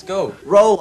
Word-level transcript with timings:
Let's 0.00 0.08
go. 0.08 0.32
Roll. 0.46 0.80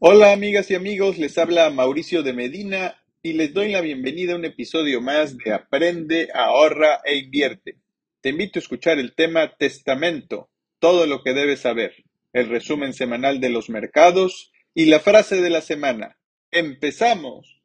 Hola 0.00 0.32
amigas 0.32 0.70
y 0.70 0.74
amigos, 0.74 1.18
les 1.18 1.38
habla 1.38 1.70
Mauricio 1.70 2.24
de 2.24 2.32
Medina 2.32 2.96
y 3.22 3.34
les 3.34 3.54
doy 3.54 3.70
la 3.70 3.82
bienvenida 3.82 4.32
a 4.32 4.36
un 4.36 4.44
episodio 4.44 5.00
más 5.00 5.36
de 5.36 5.52
Aprende, 5.52 6.28
ahorra 6.34 7.02
e 7.04 7.16
invierte. 7.16 7.76
Te 8.20 8.30
invito 8.30 8.58
a 8.58 8.62
escuchar 8.62 8.98
el 8.98 9.14
tema 9.14 9.54
Testamento, 9.56 10.50
todo 10.80 11.06
lo 11.06 11.22
que 11.22 11.34
debes 11.34 11.60
saber, 11.60 12.04
el 12.32 12.48
resumen 12.48 12.94
semanal 12.94 13.40
de 13.40 13.50
los 13.50 13.70
mercados 13.70 14.50
y 14.74 14.86
la 14.86 14.98
frase 14.98 15.40
de 15.40 15.50
la 15.50 15.60
semana. 15.60 16.18
¡Empezamos! 16.50 17.59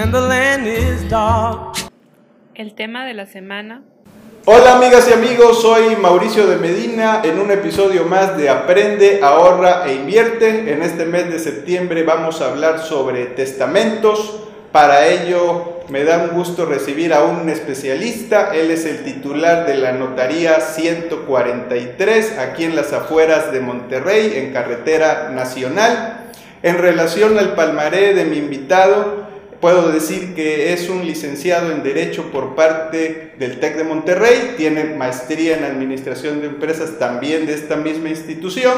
And 0.00 0.14
the 0.14 0.20
land 0.20 0.66
is 0.66 1.06
dark. 1.10 1.76
El 2.54 2.74
tema 2.74 3.04
de 3.04 3.12
la 3.12 3.26
semana. 3.26 3.82
Hola 4.46 4.76
amigas 4.76 5.06
y 5.10 5.12
amigos, 5.12 5.60
soy 5.60 5.94
Mauricio 5.96 6.46
de 6.46 6.56
Medina 6.56 7.20
en 7.22 7.38
un 7.38 7.50
episodio 7.50 8.06
más 8.06 8.38
de 8.38 8.48
Aprende, 8.48 9.20
ahorra 9.22 9.86
e 9.86 9.94
invierte. 9.94 10.72
En 10.72 10.82
este 10.82 11.04
mes 11.04 11.30
de 11.30 11.38
septiembre 11.38 12.02
vamos 12.02 12.40
a 12.40 12.46
hablar 12.46 12.78
sobre 12.78 13.26
testamentos. 13.26 14.40
Para 14.72 15.06
ello 15.06 15.80
me 15.90 16.04
da 16.04 16.16
un 16.18 16.30
gusto 16.30 16.64
recibir 16.64 17.12
a 17.12 17.24
un 17.24 17.50
especialista. 17.50 18.54
Él 18.54 18.70
es 18.70 18.86
el 18.86 19.04
titular 19.04 19.66
de 19.66 19.74
la 19.74 19.92
Notaría 19.92 20.60
143 20.60 22.38
aquí 22.38 22.64
en 22.64 22.74
las 22.74 22.94
afueras 22.94 23.52
de 23.52 23.60
Monterrey, 23.60 24.32
en 24.36 24.54
carretera 24.54 25.28
nacional. 25.30 26.30
En 26.62 26.78
relación 26.78 27.38
al 27.38 27.54
palmaré 27.54 28.14
de 28.14 28.24
mi 28.24 28.36
invitado, 28.36 29.19
Puedo 29.60 29.92
decir 29.92 30.34
que 30.34 30.72
es 30.72 30.88
un 30.88 31.04
licenciado 31.04 31.70
en 31.70 31.82
Derecho 31.82 32.30
por 32.30 32.54
parte 32.54 33.34
del 33.38 33.60
TEC 33.60 33.76
de 33.76 33.84
Monterrey, 33.84 34.54
tiene 34.56 34.84
maestría 34.84 35.58
en 35.58 35.64
Administración 35.64 36.40
de 36.40 36.46
Empresas 36.46 36.98
también 36.98 37.44
de 37.44 37.52
esta 37.52 37.76
misma 37.76 38.08
institución, 38.08 38.72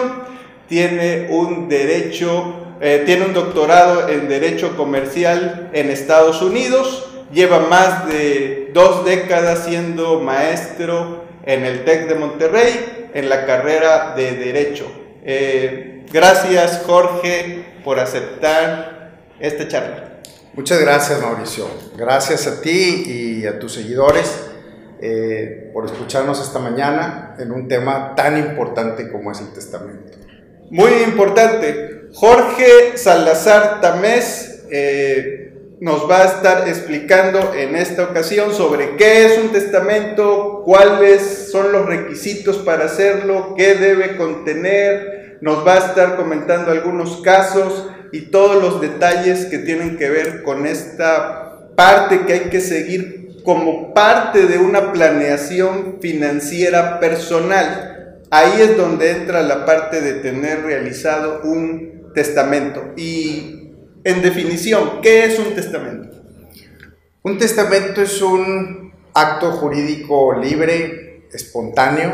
tiene 0.69 1.28
un 1.30 1.69
derecho, 1.69 2.75
eh, 2.80 3.05
tiene 3.06 3.27
un 3.27 3.33
doctorado 3.33 4.08
en 4.08 4.28
Derecho 4.28 4.77
Comercial 4.77 5.70
en 5.72 5.88
Estados 5.88 6.42
Unidos, 6.42 7.08
lleva 7.33 7.60
más 7.60 8.08
de 8.08 8.70
dos 8.75 9.05
décadas 9.05 9.66
siendo 9.66 10.19
maestro 10.19 11.22
en 11.47 11.64
el 11.64 11.84
TEC 11.84 12.08
de 12.08 12.14
Monterrey 12.16 13.08
en 13.14 13.28
la 13.28 13.47
carrera 13.47 14.14
de 14.16 14.33
Derecho. 14.33 14.91
Eh, 15.25 16.06
gracias 16.12 16.83
Jorge 16.84 17.66
por 17.84 18.00
aceptar 18.00 19.12
esta 19.38 19.69
charla. 19.69 20.12
Muchas 20.55 20.83
gracias 20.83 21.19
Mauricio, 21.22 21.67
gracias 21.97 22.47
a 22.47 22.61
ti 22.61 23.05
y 23.06 23.47
a 23.47 23.58
tus 23.58 23.72
seguidores 23.72 24.50
eh, 25.00 25.70
por 25.72 25.86
escucharnos 25.86 26.42
esta 26.42 26.59
mañana 26.59 27.36
en 27.39 27.53
un 27.53 27.69
tema 27.69 28.14
tan 28.14 28.36
importante 28.36 29.11
como 29.11 29.33
es 29.33 29.41
el 29.41 29.50
testamento. 29.55 30.12
Muy 30.69 30.91
importante, 31.06 32.11
Jorge 32.12 32.98
Salazar 32.98 33.81
Tamés 33.81 34.64
eh, 34.70 35.55
nos 35.81 36.09
va 36.09 36.19
a 36.19 36.25
estar 36.27 36.69
explicando 36.69 37.55
en 37.55 37.75
esta 37.75 38.05
ocasión 38.05 38.53
sobre 38.53 38.97
qué 38.97 39.25
es 39.25 39.39
un 39.39 39.53
testamento, 39.53 40.64
cuáles 40.66 41.50
son 41.50 41.72
los 41.72 41.87
requisitos 41.87 42.59
para 42.59 42.84
hacerlo, 42.84 43.54
qué 43.56 43.75
debe 43.77 44.19
contener, 44.19 45.38
nos 45.41 45.66
va 45.66 45.77
a 45.77 45.78
estar 45.78 46.16
comentando 46.16 46.72
algunos 46.72 47.22
casos 47.22 47.88
y 48.12 48.27
todos 48.27 48.62
los 48.62 48.81
detalles 48.81 49.47
que 49.47 49.59
tienen 49.59 49.97
que 49.97 50.11
ver 50.11 50.43
con 50.43 50.67
esta 50.67 51.71
parte 51.75 52.27
que 52.27 52.33
hay 52.34 52.41
que 52.50 52.61
seguir 52.61 53.41
como 53.43 53.95
parte 53.95 54.47
de 54.47 54.59
una 54.59 54.93
planeación 54.93 55.99
financiera 56.00 57.01
personal. 57.01 58.21
Ahí 58.31 58.61
es 58.61 58.77
donde 58.77 59.11
entra 59.11 59.43
la 59.43 59.65
parte 59.65 60.01
de 60.01 60.15
tener 60.15 60.62
realizado 60.62 61.41
un 61.43 62.12
testamento. 62.15 62.93
Y 62.97 63.72
en 64.05 64.22
definición, 64.22 65.01
¿qué 65.03 65.25
es 65.25 65.39
un 65.39 65.55
testamento? 65.55 66.22
Un 67.22 67.39
testamento 67.39 68.03
es 68.03 68.21
un 68.21 68.93
acto 69.15 69.53
jurídico 69.53 70.34
libre, 70.34 71.28
espontáneo, 71.33 72.12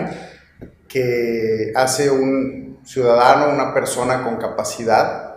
que 0.89 1.73
hace 1.75 2.11
un 2.11 2.79
ciudadano, 2.85 3.53
una 3.53 3.75
persona 3.75 4.25
con 4.25 4.37
capacidad 4.37 5.28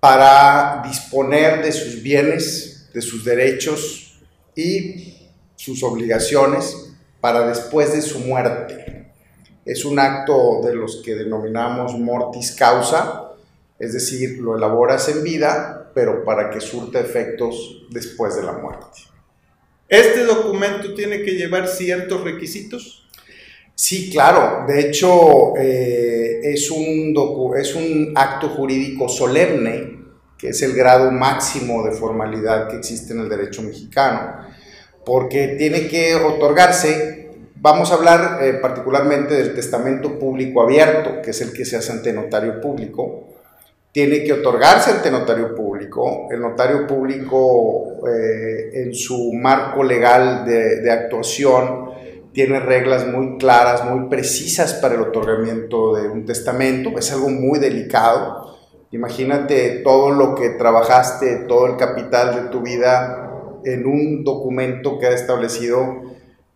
para 0.00 0.82
disponer 0.86 1.62
de 1.62 1.72
sus 1.72 2.02
bienes, 2.02 2.88
de 2.92 3.02
sus 3.02 3.24
derechos 3.24 4.20
y 4.54 5.28
sus 5.56 5.82
obligaciones 5.82 6.92
para 7.20 7.46
después 7.46 7.92
de 7.92 8.02
su 8.02 8.20
muerte. 8.20 9.12
Es 9.64 9.84
un 9.84 9.98
acto 9.98 10.62
de 10.64 10.74
los 10.74 11.02
que 11.04 11.14
denominamos 11.14 11.98
mortis 11.98 12.52
causa, 12.52 13.32
es 13.78 13.92
decir, 13.92 14.38
lo 14.38 14.56
elaboras 14.56 15.08
en 15.08 15.22
vida, 15.22 15.90
pero 15.94 16.24
para 16.24 16.50
que 16.50 16.60
surta 16.60 17.00
efectos 17.00 17.86
después 17.90 18.36
de 18.36 18.42
la 18.42 18.52
muerte. 18.52 18.86
¿Este 19.88 20.24
documento 20.24 20.94
tiene 20.94 21.22
que 21.22 21.32
llevar 21.32 21.66
ciertos 21.66 22.22
requisitos? 22.22 23.07
Sí, 23.80 24.10
claro. 24.10 24.64
De 24.66 24.80
hecho, 24.80 25.56
eh, 25.56 26.40
es, 26.42 26.68
un 26.72 28.12
acto 28.16 28.48
jurídico 28.48 29.08
solemne, 29.08 30.00
que 30.36 30.48
es 30.48 30.60
el 30.62 30.74
grado 30.74 31.12
máximo 31.12 31.84
de 31.84 31.92
formalidad 31.92 32.68
que 32.68 32.76
existe 32.76 33.12
en 33.12 33.20
el 33.20 33.28
derecho 33.28 33.62
mexicano, 33.62 34.32
porque 35.06 35.54
tiene 35.56 35.86
que 35.86 36.16
otorgarse, 36.16 37.30
vamos 37.54 37.92
a 37.92 37.94
hablar 37.94 38.40
eh, 38.42 38.54
particularmente 38.54 39.34
del 39.34 39.54
testamento 39.54 40.18
público 40.18 40.60
abierto, 40.60 41.22
que 41.22 41.30
es 41.30 41.40
el 41.40 41.52
que 41.52 41.64
se 41.64 41.76
hace 41.76 41.92
ante 41.92 42.12
notario 42.12 42.60
público, 42.60 43.28
tiene 43.92 44.24
que 44.24 44.32
otorgarse 44.32 44.90
ante 44.90 45.08
notario 45.08 45.54
público, 45.54 46.26
el 46.32 46.40
notario 46.40 46.84
público 46.84 48.04
eh, 48.08 48.70
en 48.74 48.92
su 48.92 49.32
marco 49.34 49.84
legal 49.84 50.44
de 50.44 50.90
actuación, 50.90 51.87
tiene 52.38 52.60
reglas 52.60 53.04
muy 53.04 53.36
claras, 53.36 53.84
muy 53.84 54.08
precisas 54.08 54.74
para 54.74 54.94
el 54.94 55.00
otorgamiento 55.00 55.96
de 55.96 56.06
un 56.06 56.24
testamento, 56.24 56.90
es 56.96 57.10
algo 57.10 57.30
muy 57.30 57.58
delicado. 57.58 58.56
Imagínate 58.92 59.80
todo 59.82 60.12
lo 60.12 60.36
que 60.36 60.50
trabajaste, 60.50 61.46
todo 61.48 61.66
el 61.66 61.76
capital 61.76 62.36
de 62.36 62.42
tu 62.52 62.60
vida 62.60 63.58
en 63.64 63.88
un 63.88 64.22
documento 64.22 65.00
que 65.00 65.06
ha 65.08 65.14
establecido 65.14 65.82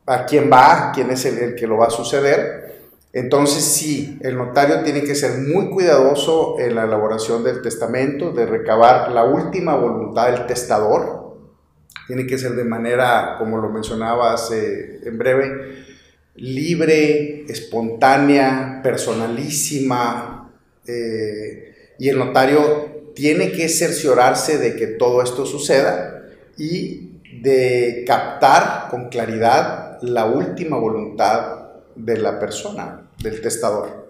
a 0.06 0.24
quién 0.24 0.48
va, 0.52 0.92
quién 0.94 1.10
es 1.10 1.24
el, 1.24 1.38
el 1.38 1.56
que 1.56 1.66
lo 1.66 1.78
va 1.78 1.86
a 1.86 1.90
suceder. 1.90 2.84
Entonces 3.12 3.64
sí, 3.64 4.20
el 4.22 4.38
notario 4.38 4.84
tiene 4.84 5.02
que 5.02 5.16
ser 5.16 5.40
muy 5.40 5.68
cuidadoso 5.68 6.60
en 6.60 6.76
la 6.76 6.84
elaboración 6.84 7.42
del 7.42 7.60
testamento, 7.60 8.30
de 8.30 8.46
recabar 8.46 9.10
la 9.10 9.24
última 9.24 9.74
voluntad 9.74 10.30
del 10.30 10.46
testador, 10.46 11.21
tiene 12.06 12.26
que 12.26 12.38
ser 12.38 12.52
de 12.52 12.64
manera, 12.64 13.36
como 13.38 13.58
lo 13.58 13.68
mencionabas 13.68 14.50
en 14.52 15.18
breve, 15.18 15.84
libre, 16.36 17.44
espontánea, 17.48 18.80
personalísima, 18.82 20.52
eh, 20.86 21.94
y 21.98 22.08
el 22.08 22.18
notario 22.18 23.12
tiene 23.14 23.52
que 23.52 23.68
cerciorarse 23.68 24.58
de 24.58 24.74
que 24.74 24.86
todo 24.86 25.22
esto 25.22 25.46
suceda 25.46 26.24
y 26.56 27.20
de 27.40 28.04
captar 28.06 28.88
con 28.90 29.08
claridad 29.08 29.98
la 30.02 30.26
última 30.26 30.76
voluntad 30.78 31.62
de 31.94 32.18
la 32.18 32.38
persona, 32.38 33.10
del 33.22 33.40
testador. 33.40 34.02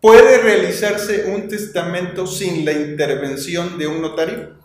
¿Puede 0.00 0.38
realizarse 0.38 1.32
un 1.32 1.48
testamento 1.48 2.26
sin 2.26 2.64
la 2.64 2.72
intervención 2.72 3.78
de 3.78 3.86
un 3.86 4.02
notario? 4.02 4.61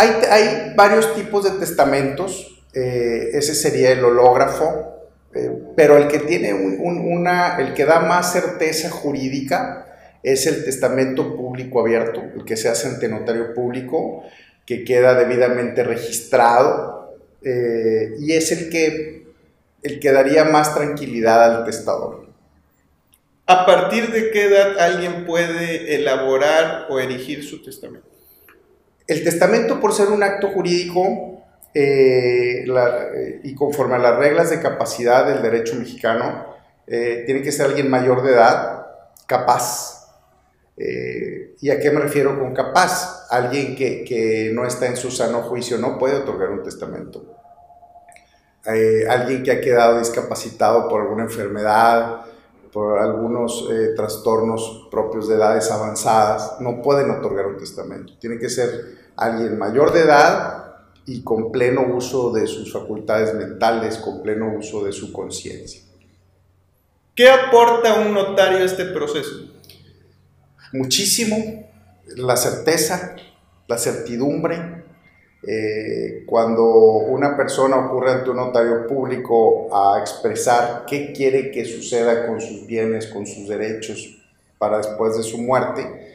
Hay, 0.00 0.72
varios 0.76 1.14
tipos 1.14 1.44
de 1.44 1.58
testamentos, 1.58 2.64
eh, 2.72 3.32
ese 3.34 3.54
sería 3.54 3.90
el 3.90 4.02
hológrafo, 4.02 5.10
eh, 5.34 5.50
pero 5.76 5.98
el 5.98 6.08
que 6.08 6.20
tiene 6.20 6.54
una, 6.54 7.58
el 7.58 7.74
que 7.74 7.84
da 7.84 8.00
más 8.00 8.32
certeza 8.32 8.88
jurídica 8.88 9.86
es 10.22 10.46
el 10.46 10.64
testamento 10.64 11.36
público 11.36 11.80
abierto, 11.80 12.22
el 12.34 12.46
que 12.46 12.56
se 12.56 12.70
hace 12.70 12.88
ante 12.88 13.08
notario 13.08 13.52
público, 13.52 14.24
que 14.64 14.84
queda 14.84 15.14
debidamente 15.14 15.84
registrado 15.84 17.18
eh, 17.42 18.14
y 18.20 18.32
es 18.32 18.52
el 18.52 18.70
que, 18.70 19.26
el 19.82 20.00
que 20.00 20.12
daría 20.12 20.44
más 20.44 20.74
tranquilidad 20.74 21.56
al 21.56 21.64
testador. 21.66 22.26
¿A 23.44 23.66
partir 23.66 24.12
de 24.12 24.30
qué 24.30 24.44
edad 24.44 24.78
alguien 24.78 25.26
puede 25.26 25.94
elaborar 25.94 26.86
o 26.88 26.98
erigir 27.00 27.44
su 27.44 27.62
testamento? 27.62 28.08
El 29.10 29.24
testamento, 29.24 29.80
por 29.80 29.92
ser 29.92 30.06
un 30.06 30.22
acto 30.22 30.50
jurídico 30.50 31.42
eh, 31.74 32.64
eh, 32.64 33.40
y 33.42 33.56
conforme 33.56 33.96
a 33.96 33.98
las 33.98 34.16
reglas 34.16 34.50
de 34.50 34.60
capacidad 34.60 35.26
del 35.26 35.42
derecho 35.42 35.74
mexicano, 35.74 36.46
eh, 36.86 37.24
tiene 37.26 37.42
que 37.42 37.50
ser 37.50 37.66
alguien 37.66 37.90
mayor 37.90 38.22
de 38.22 38.34
edad, 38.34 38.86
capaz. 39.26 39.96
¿Y 40.76 41.70
a 41.70 41.80
qué 41.80 41.90
me 41.90 41.98
refiero 41.98 42.38
con 42.38 42.54
capaz? 42.54 43.26
Alguien 43.30 43.74
que, 43.74 44.04
que 44.04 44.52
no 44.54 44.64
está 44.64 44.86
en 44.86 44.96
su 44.96 45.10
sano 45.10 45.42
juicio 45.42 45.76
no 45.76 45.98
puede 45.98 46.14
otorgar 46.14 46.50
un 46.50 46.62
testamento. 46.62 47.36
Alguien 48.64 49.42
que 49.42 49.50
ha 49.50 49.60
quedado 49.60 49.98
discapacitado 49.98 50.88
por 50.88 51.02
alguna 51.02 51.24
enfermedad, 51.24 52.20
por 52.72 53.00
algunos 53.00 53.68
trastornos 53.96 54.88
propios 54.88 55.28
de 55.28 55.34
edades 55.34 55.68
avanzadas, 55.70 56.60
no 56.60 56.80
pueden 56.80 57.10
otorgar 57.10 57.46
un 57.48 57.58
testamento. 57.58 58.16
Tiene 58.18 58.38
que 58.38 58.48
ser 58.48 58.99
alguien 59.16 59.58
mayor 59.58 59.92
de 59.92 60.00
edad 60.00 60.60
y 61.06 61.22
con 61.22 61.50
pleno 61.50 61.82
uso 61.94 62.32
de 62.32 62.46
sus 62.46 62.72
facultades 62.72 63.34
mentales, 63.34 63.98
con 63.98 64.22
pleno 64.22 64.54
uso 64.56 64.84
de 64.84 64.92
su 64.92 65.12
conciencia. 65.12 65.82
¿Qué 67.14 67.28
aporta 67.28 68.00
un 68.00 68.14
notario 68.14 68.58
a 68.58 68.64
este 68.64 68.84
proceso? 68.86 69.50
Muchísimo 70.72 71.68
la 72.16 72.36
certeza, 72.36 73.16
la 73.66 73.78
certidumbre. 73.78 74.80
Eh, 75.42 76.24
cuando 76.26 76.66
una 76.66 77.34
persona 77.34 77.76
ocurre 77.76 78.12
ante 78.12 78.30
un 78.30 78.36
notario 78.36 78.86
público 78.86 79.74
a 79.74 79.98
expresar 79.98 80.84
qué 80.86 81.12
quiere 81.12 81.50
que 81.50 81.64
suceda 81.64 82.26
con 82.26 82.40
sus 82.40 82.66
bienes, 82.66 83.06
con 83.06 83.26
sus 83.26 83.48
derechos 83.48 84.18
para 84.58 84.78
después 84.78 85.16
de 85.16 85.22
su 85.22 85.38
muerte, 85.38 86.09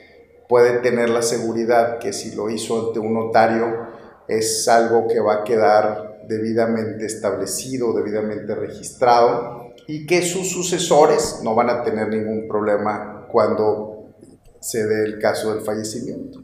puede 0.47 0.79
tener 0.79 1.09
la 1.09 1.21
seguridad 1.21 1.99
que 1.99 2.13
si 2.13 2.35
lo 2.35 2.49
hizo 2.49 2.87
ante 2.87 2.99
un 2.99 3.13
notario 3.13 3.87
es 4.27 4.67
algo 4.67 5.07
que 5.07 5.19
va 5.19 5.35
a 5.35 5.43
quedar 5.43 6.25
debidamente 6.27 7.05
establecido, 7.05 7.93
debidamente 7.93 8.55
registrado 8.55 9.73
y 9.87 10.05
que 10.05 10.21
sus 10.21 10.49
sucesores 10.49 11.41
no 11.43 11.53
van 11.55 11.69
a 11.69 11.83
tener 11.83 12.07
ningún 12.07 12.47
problema 12.47 13.27
cuando 13.31 14.15
se 14.59 14.85
dé 14.85 15.03
el 15.03 15.19
caso 15.19 15.53
del 15.53 15.63
fallecimiento. 15.63 16.43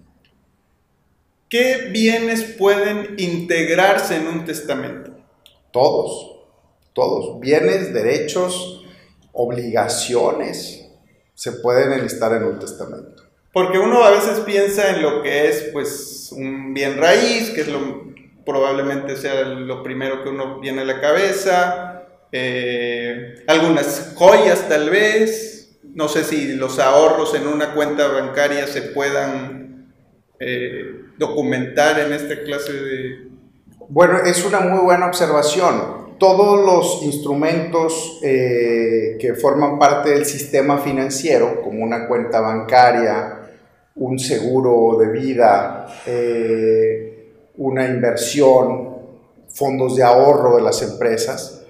¿Qué 1.49 1.89
bienes 1.91 2.43
pueden 2.43 3.15
integrarse 3.17 4.15
en 4.15 4.27
un 4.27 4.45
testamento? 4.45 5.11
Todos, 5.71 6.39
todos, 6.93 7.39
bienes, 7.39 7.93
derechos, 7.93 8.85
obligaciones 9.33 10.87
se 11.33 11.51
pueden 11.53 11.93
enlistar 11.93 12.33
en 12.33 12.43
un 12.43 12.59
testamento. 12.59 13.20
Porque 13.53 13.79
uno 13.79 14.03
a 14.03 14.11
veces 14.11 14.39
piensa 14.41 14.91
en 14.91 15.01
lo 15.01 15.21
que 15.21 15.49
es 15.49 15.69
pues 15.73 16.29
un 16.31 16.73
bien 16.73 16.97
raíz, 16.97 17.49
que 17.51 17.61
es 17.61 17.67
lo 17.67 18.11
probablemente 18.45 19.15
sea 19.15 19.43
lo 19.43 19.83
primero 19.83 20.23
que 20.23 20.29
uno 20.29 20.59
viene 20.59 20.81
a 20.81 20.85
la 20.85 20.99
cabeza, 20.99 22.03
eh, 22.31 23.43
algunas 23.47 24.13
joyas 24.15 24.67
tal 24.67 24.89
vez, 24.89 25.77
no 25.83 26.07
sé 26.07 26.23
si 26.23 26.53
los 26.53 26.79
ahorros 26.79 27.35
en 27.35 27.47
una 27.47 27.73
cuenta 27.73 28.07
bancaria 28.07 28.67
se 28.67 28.81
puedan 28.81 29.93
eh, 30.39 31.01
documentar 31.17 31.99
en 31.99 32.13
esta 32.13 32.41
clase 32.41 32.73
de... 32.73 33.27
Bueno, 33.89 34.19
es 34.25 34.43
una 34.45 34.61
muy 34.61 34.79
buena 34.79 35.07
observación. 35.07 36.17
Todos 36.17 36.65
los 36.65 37.03
instrumentos 37.03 38.19
eh, 38.23 39.17
que 39.19 39.33
forman 39.33 39.77
parte 39.79 40.11
del 40.11 40.25
sistema 40.25 40.77
financiero, 40.77 41.61
como 41.61 41.83
una 41.83 42.07
cuenta 42.07 42.39
bancaria, 42.39 43.40
un 43.95 44.19
seguro 44.19 44.97
de 44.99 45.11
vida, 45.11 45.87
eh, 46.05 47.33
una 47.57 47.85
inversión, 47.87 48.89
fondos 49.49 49.95
de 49.95 50.03
ahorro 50.03 50.55
de 50.55 50.61
las 50.61 50.81
empresas, 50.81 51.63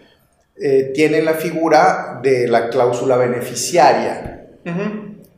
eh, 0.56 0.92
tienen 0.94 1.26
la 1.26 1.34
figura 1.34 2.20
de 2.22 2.48
la 2.48 2.70
cláusula 2.70 3.18
beneficiaria. 3.18 4.50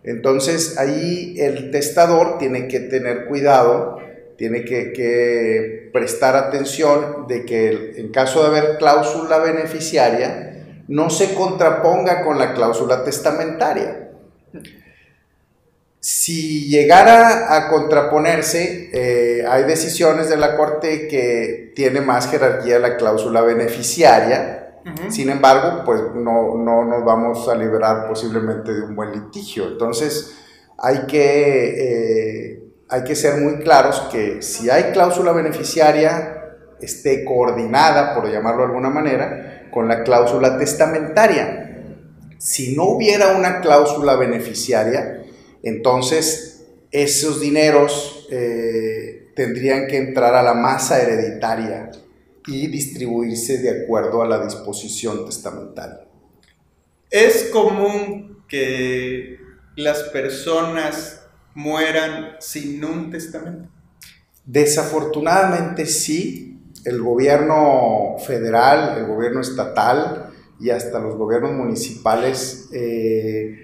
Entonces 0.03 0.77
ahí 0.77 1.35
el 1.39 1.71
testador 1.71 2.37
tiene 2.37 2.67
que 2.67 2.81
tener 2.81 3.25
cuidado, 3.25 3.99
tiene 4.37 4.65
que, 4.65 4.91
que 4.91 5.89
prestar 5.93 6.35
atención 6.35 7.25
de 7.27 7.45
que 7.45 7.93
en 7.95 8.11
caso 8.11 8.41
de 8.41 8.47
haber 8.47 8.77
cláusula 8.77 9.37
beneficiaria 9.37 10.83
no 10.89 11.09
se 11.09 11.33
contraponga 11.33 12.23
con 12.23 12.37
la 12.37 12.53
cláusula 12.53 13.05
testamentaria. 13.05 14.09
Si 16.05 16.67
llegara 16.67 17.55
a 17.55 17.69
contraponerse, 17.69 18.89
eh, 18.91 19.45
hay 19.47 19.63
decisiones 19.63 20.27
de 20.27 20.35
la 20.35 20.57
Corte 20.57 21.07
que 21.07 21.71
tiene 21.77 22.01
más 22.01 22.29
jerarquía 22.29 22.77
la 22.77 22.97
cláusula 22.97 23.39
beneficiaria, 23.39 24.81
sin 25.07 25.29
embargo, 25.29 25.83
pues 25.85 26.01
no, 26.13 26.57
no 26.57 26.83
nos 26.83 27.05
vamos 27.05 27.47
a 27.47 27.55
liberar 27.55 28.09
posiblemente 28.09 28.73
de 28.73 28.81
un 28.81 28.97
buen 28.97 29.13
litigio. 29.13 29.65
Entonces, 29.65 30.35
hay 30.77 31.05
que, 31.07 32.49
eh, 32.49 32.63
hay 32.89 33.03
que 33.05 33.15
ser 33.15 33.39
muy 33.39 33.59
claros 33.63 34.09
que 34.11 34.41
si 34.41 34.69
hay 34.69 34.91
cláusula 34.91 35.31
beneficiaria, 35.31 36.57
esté 36.81 37.23
coordinada, 37.23 38.13
por 38.13 38.29
llamarlo 38.29 38.63
de 38.63 38.67
alguna 38.67 38.89
manera, 38.89 39.69
con 39.71 39.87
la 39.87 40.03
cláusula 40.03 40.57
testamentaria. 40.57 41.95
Si 42.39 42.75
no 42.75 42.89
hubiera 42.89 43.37
una 43.37 43.61
cláusula 43.61 44.17
beneficiaria, 44.17 45.21
entonces 45.63 46.65
esos 46.91 47.41
dineros 47.41 48.27
eh, 48.29 49.31
tendrían 49.35 49.87
que 49.87 49.97
entrar 49.97 50.35
a 50.35 50.43
la 50.43 50.53
masa 50.53 51.01
hereditaria 51.01 51.91
y 52.45 52.67
distribuirse 52.67 53.57
de 53.57 53.83
acuerdo 53.83 54.21
a 54.21 54.27
la 54.27 54.43
disposición 54.43 55.25
testamentaria. 55.25 56.05
Es 57.09 57.49
común 57.51 58.43
que 58.47 59.39
las 59.75 60.03
personas 60.03 61.21
mueran 61.55 62.35
sin 62.39 62.83
un 62.83 63.09
testamento. 63.09 63.69
Desafortunadamente 64.45 65.85
sí, 65.85 66.59
el 66.85 67.01
gobierno 67.01 68.17
federal, 68.25 68.97
el 68.97 69.07
gobierno 69.07 69.41
estatal 69.41 70.31
y 70.59 70.69
hasta 70.69 70.99
los 70.99 71.15
gobiernos 71.15 71.53
municipales 71.53 72.69
eh, 72.73 73.62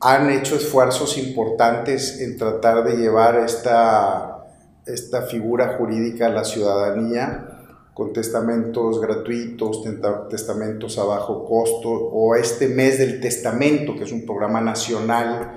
han 0.00 0.30
hecho 0.30 0.56
esfuerzos 0.56 1.18
importantes 1.18 2.20
en 2.20 2.38
tratar 2.38 2.84
de 2.84 2.96
llevar 2.96 3.36
esta, 3.36 4.46
esta 4.86 5.22
figura 5.22 5.76
jurídica 5.76 6.26
a 6.26 6.30
la 6.30 6.44
ciudadanía 6.44 7.46
con 7.92 8.14
testamentos 8.14 8.98
gratuitos, 8.98 9.84
testamentos 10.30 10.98
a 10.98 11.04
bajo 11.04 11.44
costo 11.44 11.90
o 11.90 12.34
este 12.34 12.68
mes 12.68 12.98
del 12.98 13.20
testamento, 13.20 13.94
que 13.94 14.04
es 14.04 14.12
un 14.12 14.24
programa 14.24 14.62
nacional 14.62 15.52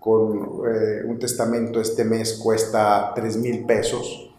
con 0.00 0.62
eh, 0.66 1.04
un 1.04 1.18
testamento 1.18 1.78
este 1.80 2.04
mes 2.04 2.40
cuesta 2.42 3.12
3 3.14 3.36
mil 3.36 3.66
pesos 3.66 4.30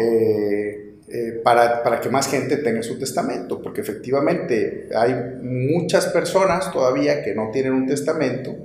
eh, 0.00 0.96
eh, 1.08 1.40
para, 1.44 1.82
para 1.82 2.00
que 2.00 2.08
más 2.08 2.28
gente 2.28 2.56
tenga 2.56 2.82
su 2.82 2.98
testamento, 2.98 3.60
porque 3.60 3.82
efectivamente 3.82 4.88
hay 4.96 5.14
muchas 5.42 6.06
personas 6.06 6.72
todavía 6.72 7.22
que 7.22 7.34
no 7.34 7.50
tienen 7.52 7.74
un 7.74 7.86
testamento 7.86 8.56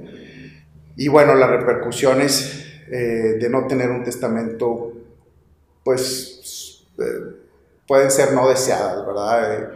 y 1.02 1.08
bueno, 1.08 1.34
las 1.34 1.50
repercusiones 1.50 2.64
eh, 2.92 3.38
de 3.40 3.50
no 3.50 3.66
tener 3.66 3.90
un 3.90 4.04
testamento 4.04 4.94
pues 5.84 6.86
eh, 7.00 7.38
pueden 7.88 8.12
ser 8.12 8.34
no 8.34 8.48
deseadas, 8.48 9.04
¿verdad? 9.08 9.72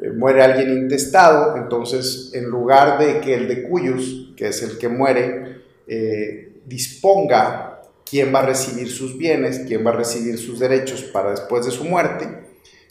Eh, 0.00 0.10
muere 0.10 0.42
alguien 0.42 0.70
intestado, 0.70 1.56
entonces 1.56 2.32
en 2.34 2.46
lugar 2.46 2.98
de 2.98 3.20
que 3.20 3.34
el 3.34 3.46
de 3.46 3.62
cuyos, 3.62 4.32
que 4.36 4.48
es 4.48 4.62
el 4.64 4.76
que 4.76 4.88
muere, 4.88 5.62
disponga 6.66 7.80
quién 8.04 8.34
va 8.34 8.40
a 8.40 8.46
recibir 8.46 8.90
sus 8.90 9.16
bienes, 9.16 9.60
quién 9.68 9.86
va 9.86 9.92
a 9.92 9.96
recibir 9.96 10.38
sus 10.38 10.58
derechos 10.58 11.04
para 11.04 11.30
después 11.30 11.66
de 11.66 11.70
su 11.70 11.84
muerte, 11.84 12.26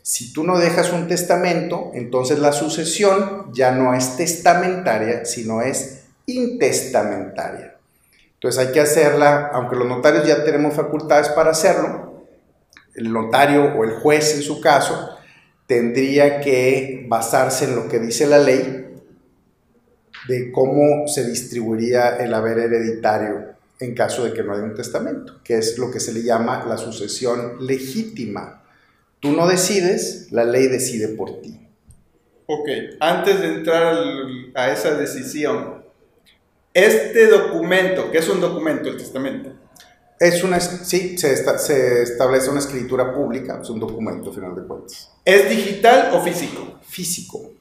si 0.01 0.31
tú 0.31 0.45
no 0.45 0.57
dejas 0.57 0.93
un 0.93 1.09
testamento, 1.09 1.91
entonces 1.93 2.39
la 2.39 2.53
sucesión 2.53 3.51
ya 3.53 3.71
no 3.71 3.93
es 3.93 4.15
testamentaria, 4.15 5.25
sino 5.25 5.61
es 5.61 6.05
intestamentaria. 6.25 7.72
Entonces 8.43 8.67
hay 8.67 8.73
que 8.73 8.81
hacerla, 8.81 9.51
aunque 9.53 9.77
los 9.77 9.87
notarios 9.87 10.27
ya 10.27 10.43
tenemos 10.43 10.73
facultades 10.73 11.29
para 11.29 11.51
hacerlo, 11.51 12.25
el 12.93 13.13
notario 13.13 13.73
o 13.73 13.85
el 13.85 13.91
juez 13.91 14.35
en 14.35 14.41
su 14.41 14.59
caso 14.59 15.11
tendría 15.65 16.41
que 16.41 17.05
basarse 17.07 17.63
en 17.63 17.77
lo 17.77 17.87
que 17.87 17.99
dice 17.99 18.27
la 18.27 18.39
ley 18.39 18.99
de 20.27 20.51
cómo 20.51 21.07
se 21.07 21.25
distribuiría 21.25 22.17
el 22.17 22.33
haber 22.33 22.59
hereditario 22.59 23.53
en 23.79 23.95
caso 23.95 24.25
de 24.25 24.33
que 24.33 24.43
no 24.43 24.51
haya 24.51 24.63
un 24.63 24.75
testamento, 24.75 25.39
que 25.41 25.57
es 25.57 25.77
lo 25.77 25.89
que 25.89 26.01
se 26.01 26.11
le 26.11 26.23
llama 26.23 26.65
la 26.67 26.77
sucesión 26.77 27.65
legítima. 27.65 28.61
Tú 29.21 29.31
no 29.31 29.47
decides, 29.47 30.33
la 30.33 30.43
ley 30.43 30.67
decide 30.67 31.07
por 31.07 31.39
ti. 31.39 31.65
Ok, 32.47 32.67
antes 32.99 33.39
de 33.39 33.47
entrar 33.47 33.95
a 34.53 34.69
esa 34.69 34.95
decisión, 34.95 35.82
este 36.73 37.27
documento, 37.27 38.11
que 38.11 38.17
es 38.19 38.29
un 38.29 38.41
documento, 38.41 38.89
el 38.89 38.97
testamento, 38.97 39.51
Es 40.19 40.41
una, 40.43 40.59
sí, 40.61 41.17
se, 41.17 41.33
esta- 41.33 41.57
se 41.57 42.03
establece 42.03 42.49
una 42.49 42.59
escritura 42.59 43.13
pública, 43.13 43.59
es 43.61 43.69
un 43.69 43.79
documento, 43.79 44.29
al 44.29 44.35
final 44.35 44.55
de 44.55 44.63
cuentas. 44.63 45.11
¿Es 45.25 45.49
digital 45.49 46.11
o 46.13 46.21
físico? 46.21 46.79
Físico. 46.87 47.51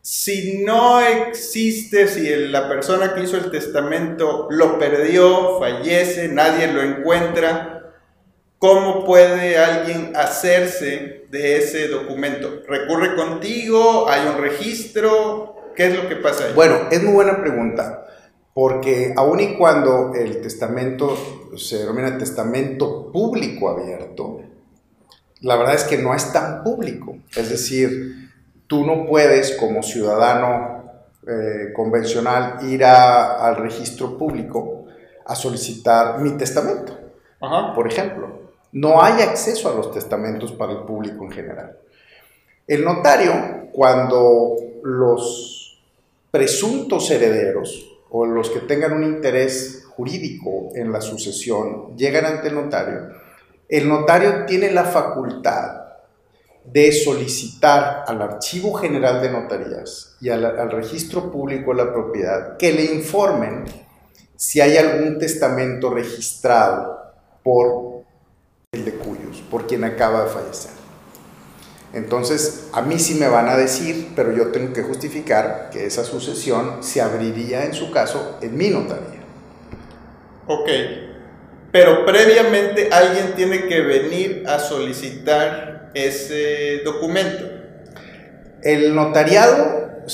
Si 0.00 0.58
no 0.64 1.00
existe, 1.00 2.06
si 2.06 2.28
la 2.48 2.68
persona 2.68 3.12
que 3.14 3.24
hizo 3.24 3.36
el 3.36 3.50
testamento 3.50 4.46
lo 4.50 4.78
perdió, 4.78 5.58
fallece, 5.58 6.28
nadie 6.28 6.68
lo 6.68 6.80
encuentra, 6.80 7.92
¿cómo 8.58 9.04
puede 9.04 9.58
alguien 9.58 10.12
hacerse 10.16 11.26
de 11.28 11.56
ese 11.58 11.88
documento? 11.88 12.62
¿Recurre 12.68 13.16
contigo? 13.16 14.08
¿Hay 14.08 14.26
un 14.28 14.38
registro? 14.40 15.55
¿Qué 15.76 15.86
es 15.88 15.94
lo 15.96 16.08
que 16.08 16.16
pasa 16.16 16.46
ahí? 16.46 16.52
Bueno, 16.54 16.76
es 16.90 17.02
muy 17.02 17.12
buena 17.12 17.40
pregunta, 17.40 18.06
porque 18.54 19.12
aun 19.16 19.40
y 19.40 19.56
cuando 19.56 20.12
el 20.14 20.40
testamento 20.40 21.16
se 21.56 21.78
denomina 21.78 22.16
testamento 22.18 23.12
público 23.12 23.68
abierto, 23.68 24.40
la 25.42 25.56
verdad 25.56 25.74
es 25.74 25.84
que 25.84 25.98
no 25.98 26.14
es 26.14 26.32
tan 26.32 26.64
público. 26.64 27.16
Es 27.36 27.50
decir, 27.50 28.30
tú 28.66 28.86
no 28.86 29.06
puedes 29.06 29.52
como 29.56 29.82
ciudadano 29.82 30.74
eh, 31.28 31.72
convencional 31.74 32.58
ir 32.70 32.84
a- 32.84 33.44
al 33.46 33.56
registro 33.56 34.16
público 34.16 34.84
a 35.26 35.34
solicitar 35.34 36.20
mi 36.20 36.30
testamento, 36.36 36.96
Ajá. 37.40 37.74
por 37.74 37.88
ejemplo. 37.88 38.42
No 38.70 39.02
hay 39.02 39.22
acceso 39.22 39.68
a 39.70 39.74
los 39.74 39.90
testamentos 39.92 40.52
para 40.52 40.72
el 40.72 40.78
público 40.84 41.24
en 41.24 41.32
general. 41.32 41.78
El 42.68 42.84
notario, 42.84 43.32
cuando 43.72 44.54
los 44.84 45.55
presuntos 46.36 47.10
herederos 47.10 47.98
o 48.10 48.26
los 48.26 48.50
que 48.50 48.60
tengan 48.60 48.92
un 48.92 49.04
interés 49.04 49.86
jurídico 49.96 50.68
en 50.74 50.92
la 50.92 51.00
sucesión 51.00 51.96
llegan 51.96 52.26
ante 52.26 52.48
el 52.48 52.56
notario, 52.56 53.08
el 53.66 53.88
notario 53.88 54.44
tiene 54.44 54.70
la 54.70 54.84
facultad 54.84 55.86
de 56.62 56.92
solicitar 56.92 58.04
al 58.06 58.20
Archivo 58.20 58.74
General 58.74 59.22
de 59.22 59.30
Notarías 59.30 60.18
y 60.20 60.28
al, 60.28 60.70
Registro 60.70 61.30
Público 61.30 61.70
de 61.70 61.84
la 61.84 61.90
Propiedad 61.90 62.58
que 62.58 62.70
le 62.70 62.84
informen 62.84 63.64
si 64.36 64.60
hay 64.60 64.76
algún 64.76 65.18
testamento 65.18 65.88
registrado 65.88 66.98
por 67.42 68.02
el 68.72 68.84
de 68.84 68.92
Cuyos, 68.92 69.42
por 69.50 69.66
quien 69.66 69.84
acaba 69.84 70.24
de 70.24 70.30
fallecer. 70.30 70.75
Entonces, 71.96 72.68
a 72.74 72.82
mí 72.82 72.98
sí 72.98 73.14
me 73.14 73.26
van 73.26 73.48
a 73.48 73.56
decir, 73.56 74.08
pero 74.14 74.30
yo 74.30 74.48
tengo 74.48 74.74
que 74.74 74.82
justificar 74.82 75.70
que 75.72 75.86
esa 75.86 76.04
sucesión 76.04 76.82
se 76.82 77.00
abriría 77.00 77.64
en 77.64 77.72
su 77.72 77.90
caso 77.90 78.38
en 78.42 78.54
mi 78.54 78.68
notaría. 78.68 79.22
Ok. 80.46 80.68
Pero 81.72 82.04
previamente 82.04 82.90
alguien 82.92 83.32
tiene 83.34 83.66
que 83.66 83.80
venir 83.80 84.44
a 84.46 84.58
solicitar 84.58 85.90
ese 85.94 86.82
documento. 86.84 87.46
El 88.62 88.94
notariado, 88.94 90.04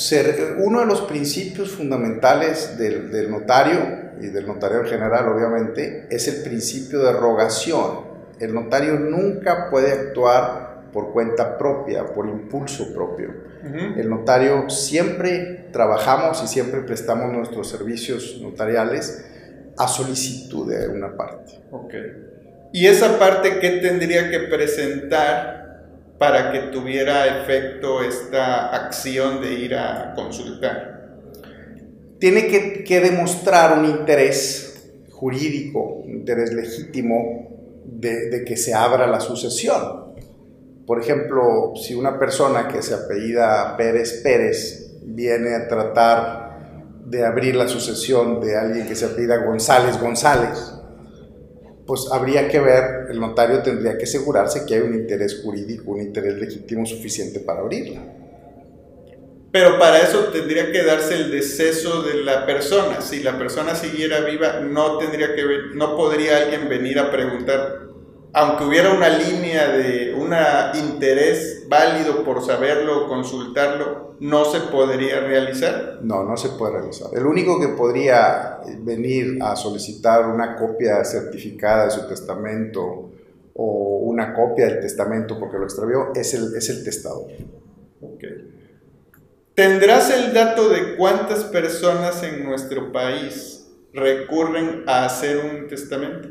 uno 0.59 0.79
de 0.79 0.85
los 0.85 1.01
principios 1.01 1.71
fundamentales 1.71 2.77
del, 2.77 3.11
del 3.11 3.29
notario 3.29 4.13
y 4.21 4.27
del 4.27 4.47
notario 4.47 4.79
en 4.79 4.85
general, 4.85 5.27
obviamente, 5.27 6.07
es 6.09 6.29
el 6.29 6.43
principio 6.43 6.99
de 6.99 7.11
rogación. 7.11 8.13
El 8.39 8.53
notario 8.53 8.93
nunca 8.93 9.69
puede 9.69 9.91
actuar 9.91 10.62
por 10.93 11.11
cuenta 11.11 11.57
propia, 11.57 12.05
por 12.05 12.27
impulso 12.27 12.93
propio. 12.93 13.29
Ujú. 13.65 13.99
El 13.99 14.09
notario 14.09 14.69
siempre 14.69 15.67
trabajamos 15.71 16.41
y 16.43 16.47
siempre 16.47 16.81
prestamos 16.81 17.33
nuestros 17.33 17.67
servicios 17.67 18.39
notariales 18.41 19.25
a 19.77 19.87
solicitud 19.87 20.71
de 20.71 20.87
una 20.87 21.17
parte. 21.17 21.59
Ok. 21.71 21.93
¿Y 22.71 22.87
esa 22.87 23.19
parte 23.19 23.59
qué 23.59 23.71
tendría 23.81 24.29
que 24.29 24.39
presentar 24.41 25.83
para 26.17 26.51
que 26.51 26.59
tuviera 26.71 27.41
efecto 27.41 28.01
esta 28.03 28.69
acción 28.69 29.41
de 29.41 29.53
ir 29.53 29.75
a 29.75 30.13
consultar? 30.15 31.17
Tiene 32.19 32.47
que, 32.47 32.83
que 32.83 33.01
demostrar 33.01 33.77
un 33.77 33.85
interés 33.85 34.91
jurídico, 35.11 36.01
un 36.05 36.11
interés 36.11 36.53
legítimo 36.53 37.49
de, 37.85 38.29
de 38.29 38.45
que 38.45 38.55
se 38.55 38.73
abra 38.73 39.07
la 39.07 39.19
sucesión. 39.19 40.12
Por 40.85 40.99
ejemplo, 41.01 41.73
si 41.75 41.95
una 41.95 42.19
persona 42.19 42.67
que 42.67 42.81
se 42.81 42.93
apellida 42.93 43.75
Pérez 43.77 44.21
Pérez 44.21 44.99
viene 45.03 45.55
a 45.55 45.67
tratar 45.67 46.43
de 47.05 47.25
abrir 47.25 47.55
la 47.55 47.67
sucesión 47.67 48.41
de 48.41 48.57
alguien 48.57 48.87
que 48.87 48.95
se 48.95 49.05
apellida 49.05 49.45
González 49.45 49.99
González, 49.99 50.73
pues 51.85 52.09
habría 52.11 52.47
que 52.47 52.59
ver, 52.59 53.07
el 53.09 53.19
notario 53.19 53.61
tendría 53.61 53.97
que 53.97 54.05
asegurarse 54.05 54.65
que 54.65 54.75
hay 54.75 54.81
un 54.81 54.93
interés 54.93 55.41
jurídico, 55.43 55.91
un 55.91 56.01
interés 56.01 56.35
legítimo 56.35 56.85
suficiente 56.85 57.39
para 57.39 57.59
abrirla. 57.59 58.01
Pero 59.51 59.77
para 59.77 59.99
eso 59.99 60.25
tendría 60.31 60.71
que 60.71 60.83
darse 60.83 61.13
el 61.15 61.29
deceso 61.29 62.01
de 62.01 62.23
la 62.23 62.45
persona. 62.45 63.01
Si 63.01 63.21
la 63.21 63.37
persona 63.37 63.75
siguiera 63.75 64.21
viva, 64.21 64.61
no 64.61 64.97
tendría 64.97 65.35
que 65.35 65.43
no 65.75 65.95
podría 65.95 66.37
alguien 66.37 66.67
venir 66.67 66.97
a 66.97 67.11
preguntar, 67.11 67.92
aunque 68.33 68.65
hubiera 68.65 68.91
una 68.91 69.09
línea 69.09 69.69
de 69.69 70.15
un 70.15 70.33
interés 70.75 71.65
válido 71.67 72.23
por 72.23 72.43
saberlo 72.43 73.05
o 73.05 73.07
consultarlo, 73.07 74.15
no 74.19 74.45
se 74.45 74.59
podría 74.61 75.19
realizar. 75.19 75.99
No, 76.01 76.23
no 76.23 76.35
se 76.35 76.49
puede 76.49 76.73
realizar. 76.73 77.09
El 77.13 77.27
único 77.27 77.59
que 77.59 77.69
podría 77.69 78.59
venir 78.79 79.37
a 79.41 79.55
solicitar 79.55 80.25
una 80.25 80.55
copia 80.55 81.05
certificada 81.05 81.85
de 81.85 81.91
su 81.91 82.07
testamento 82.07 83.11
o 83.53 83.99
una 83.99 84.33
copia 84.33 84.65
del 84.65 84.79
testamento 84.79 85.39
porque 85.39 85.59
lo 85.59 85.65
extravió 85.65 86.11
es 86.15 86.33
el, 86.33 86.55
es 86.55 86.69
el 86.69 86.83
testador. 86.83 87.27
¿Tendrás 89.53 90.09
el 90.09 90.33
dato 90.33 90.69
de 90.69 90.95
cuántas 90.95 91.43
personas 91.43 92.23
en 92.23 92.43
nuestro 92.43 92.91
país 92.91 93.67
recurren 93.93 94.83
a 94.87 95.05
hacer 95.05 95.37
un 95.37 95.67
testamento? 95.67 96.29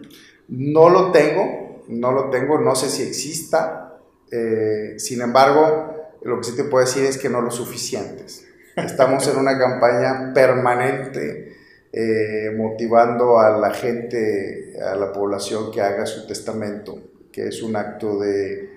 No 0.49 0.89
lo 0.89 1.13
tengo, 1.13 1.72
no 2.01 2.13
lo 2.13 2.31
tengo, 2.31 2.59
no 2.59 2.75
sé 2.75 2.89
si 2.89 3.03
exista. 3.03 3.99
eh, 4.31 4.99
sin 4.99 5.21
embargo, 5.21 5.93
lo 6.23 6.39
que 6.39 6.45
sí 6.45 6.57
te 6.57 6.65
puedo 6.65 6.85
decir 6.85 7.05
es 7.05 7.19
que 7.19 7.29
no 7.29 7.41
lo 7.41 7.51
suficientes. 7.51 8.47
Estamos 8.77 9.27
en 9.29 9.37
una 9.37 9.59
campaña 9.59 10.33
permanente 10.33 11.57
eh, 11.93 12.51
motivando 12.57 13.39
a 13.39 13.59
la 13.59 13.73
gente, 13.75 14.79
a 14.81 14.95
la 14.95 15.13
población 15.13 15.71
que 15.71 15.83
haga 15.83 16.07
su 16.07 16.27
testamento, 16.27 16.99
que 17.31 17.49
es 17.49 17.63
un 17.63 17.77
acto 17.77 18.19
de, 18.19 18.71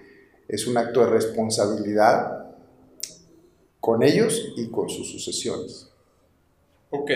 es 0.48 0.67
un 0.67 0.77
acto 0.77 1.01
de 1.05 1.12
responsabilidad 1.12 2.45
con 3.79 4.03
ellos 4.03 4.53
y 4.57 4.69
con 4.69 4.89
sus 4.89 5.12
sucesiones. 5.12 5.89
Ok. 6.89 7.12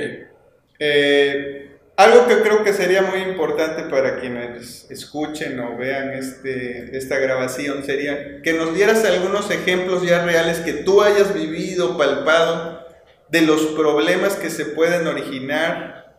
Eh, 0.79 1.68
algo 1.99 2.27
que 2.27 2.39
creo 2.39 2.63
que 2.63 2.71
sería 2.71 3.01
muy 3.01 3.19
importante 3.19 3.83
para 3.83 4.21
quienes 4.21 4.89
escuchen 4.89 5.59
o 5.59 5.75
vean 5.75 6.11
este, 6.11 6.97
esta 6.97 7.17
grabación 7.17 7.83
sería 7.83 8.41
que 8.41 8.53
nos 8.53 8.73
dieras 8.73 9.03
algunos 9.03 9.51
ejemplos 9.51 10.03
ya 10.03 10.23
reales 10.23 10.59
que 10.59 10.71
tú 10.71 11.01
hayas 11.01 11.33
vivido, 11.33 11.97
palpado, 11.97 12.87
de 13.27 13.41
los 13.41 13.65
problemas 13.77 14.35
que 14.35 14.49
se 14.49 14.63
pueden 14.67 15.07
originar 15.07 16.15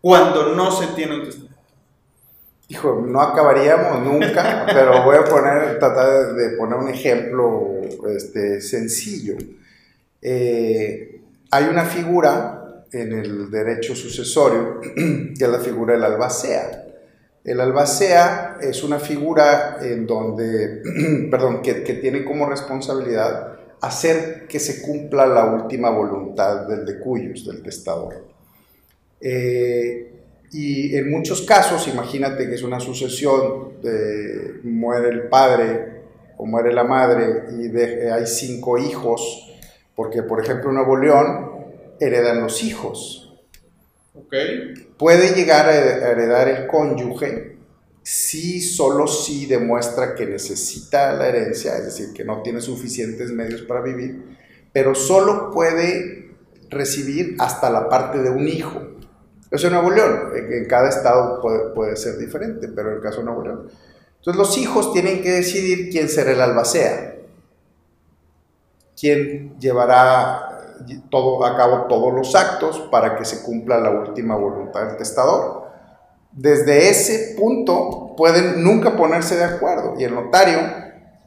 cuando 0.00 0.52
no 0.56 0.72
se 0.72 0.88
tiene 0.88 1.14
un 1.14 1.24
testamento. 1.26 1.56
Hijo, 2.66 3.04
no 3.06 3.20
acabaríamos 3.20 4.00
nunca, 4.00 4.66
pero 4.74 5.04
voy 5.04 5.14
a 5.14 5.24
poner, 5.24 5.78
tratar 5.78 6.34
de 6.34 6.56
poner 6.56 6.76
un 6.80 6.88
ejemplo 6.88 7.70
este, 8.08 8.60
sencillo. 8.60 9.36
Eh, 10.20 11.20
hay 11.52 11.64
una 11.66 11.84
figura 11.84 12.61
en 12.92 13.12
el 13.12 13.50
derecho 13.50 13.96
sucesorio 13.96 14.80
que 14.80 15.44
es 15.44 15.48
la 15.48 15.58
figura 15.58 15.94
del 15.94 16.04
albacea. 16.04 16.86
El 17.44 17.60
albacea 17.60 18.58
es 18.60 18.84
una 18.84 18.98
figura 18.98 19.78
en 19.82 20.06
donde, 20.06 20.82
perdón, 21.30 21.60
que, 21.62 21.74
tiene 21.74 22.24
como 22.24 22.48
responsabilidad 22.48 23.58
hacer 23.80 24.46
que 24.46 24.60
se 24.60 24.82
cumpla 24.82 25.26
la 25.26 25.46
última 25.46 25.90
voluntad 25.90 26.68
del 26.68 26.84
de 26.84 27.00
cuyos, 27.00 27.44
del 27.46 27.62
testador. 27.62 28.24
Eh, 29.20 30.12
y 30.52 30.94
en 30.94 31.10
muchos 31.10 31.42
casos, 31.42 31.88
imagínate 31.88 32.46
que 32.46 32.54
es 32.54 32.62
una 32.62 32.78
sucesión, 32.78 33.80
de, 33.82 34.60
muere 34.62 35.08
el 35.08 35.22
padre 35.28 36.02
o 36.36 36.46
muere 36.46 36.72
la 36.72 36.84
madre 36.84 37.44
y 37.58 37.76
hay 38.08 38.26
cinco 38.26 38.78
hijos, 38.78 39.50
porque 39.96 40.22
por 40.22 40.40
ejemplo 40.40 40.68
en 40.68 40.76
Nuevo 40.76 40.96
León 40.96 41.51
heredan 42.00 42.40
los 42.40 42.62
hijos. 42.62 43.34
Ok. 44.14 44.34
Puede 44.98 45.34
llegar 45.34 45.68
a 45.68 45.74
he- 45.76 46.04
a 46.04 46.10
heredar 46.10 46.48
el 46.48 46.66
cónyuge 46.66 47.56
si 48.02 48.60
solo 48.60 49.06
si 49.06 49.46
demuestra 49.46 50.14
que 50.14 50.26
necesita 50.26 51.12
la 51.12 51.28
herencia, 51.28 51.76
es 51.78 51.84
decir, 51.84 52.12
que 52.12 52.24
no 52.24 52.42
tiene 52.42 52.60
suficientes 52.60 53.30
medios 53.30 53.62
para 53.62 53.80
vivir, 53.80 54.36
pero 54.72 54.94
solo 54.94 55.50
puede 55.52 56.34
recibir 56.68 57.36
hasta 57.38 57.70
la 57.70 57.88
parte 57.88 58.18
de 58.18 58.30
un 58.30 58.48
hijo. 58.48 58.82
Eso 59.50 59.66
en 59.68 59.74
Nuevo 59.74 59.90
León, 59.90 60.32
en 60.34 60.52
en 60.52 60.64
cada 60.66 60.88
estado 60.88 61.40
puede, 61.40 61.70
puede 61.74 61.96
ser 61.96 62.16
diferente, 62.18 62.68
pero 62.68 62.90
en 62.90 62.96
el 62.96 63.02
caso 63.02 63.18
de 63.18 63.24
Nuevo 63.26 63.42
León. 63.44 63.70
Entonces 64.18 64.38
los 64.38 64.58
hijos 64.58 64.92
tienen 64.92 65.22
que 65.22 65.30
decidir 65.30 65.90
quién 65.90 66.08
será 66.08 66.32
el 66.32 66.40
albacea, 66.40 67.16
quién 68.98 69.58
llevará 69.58 70.51
todo, 71.10 71.44
a 71.44 71.56
cabo 71.56 71.86
todos 71.88 72.12
los 72.12 72.34
actos 72.34 72.78
para 72.90 73.16
que 73.16 73.24
se 73.24 73.42
cumpla 73.42 73.78
la 73.78 73.90
última 73.90 74.36
voluntad 74.36 74.86
del 74.86 74.96
testador. 74.96 75.62
Desde 76.32 76.88
ese 76.88 77.36
punto 77.38 78.14
pueden 78.16 78.62
nunca 78.62 78.96
ponerse 78.96 79.36
de 79.36 79.44
acuerdo 79.44 79.94
y 79.98 80.04
el 80.04 80.14
notario, 80.14 80.58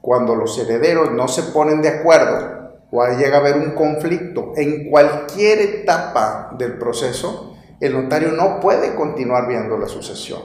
cuando 0.01 0.35
los 0.35 0.57
herederos 0.59 1.12
no 1.12 1.27
se 1.27 1.43
ponen 1.43 1.81
de 1.81 1.89
acuerdo 1.89 2.55
o 2.91 3.05
llega 3.07 3.38
a 3.38 3.39
haber 3.39 3.57
un 3.57 3.71
conflicto 3.71 4.53
en 4.55 4.89
cualquier 4.89 5.59
etapa 5.59 6.55
del 6.57 6.77
proceso, 6.77 7.55
el 7.79 7.93
notario 7.93 8.31
no 8.31 8.59
puede 8.59 8.95
continuar 8.95 9.47
viendo 9.47 9.77
la 9.77 9.88
sucesión 9.88 10.41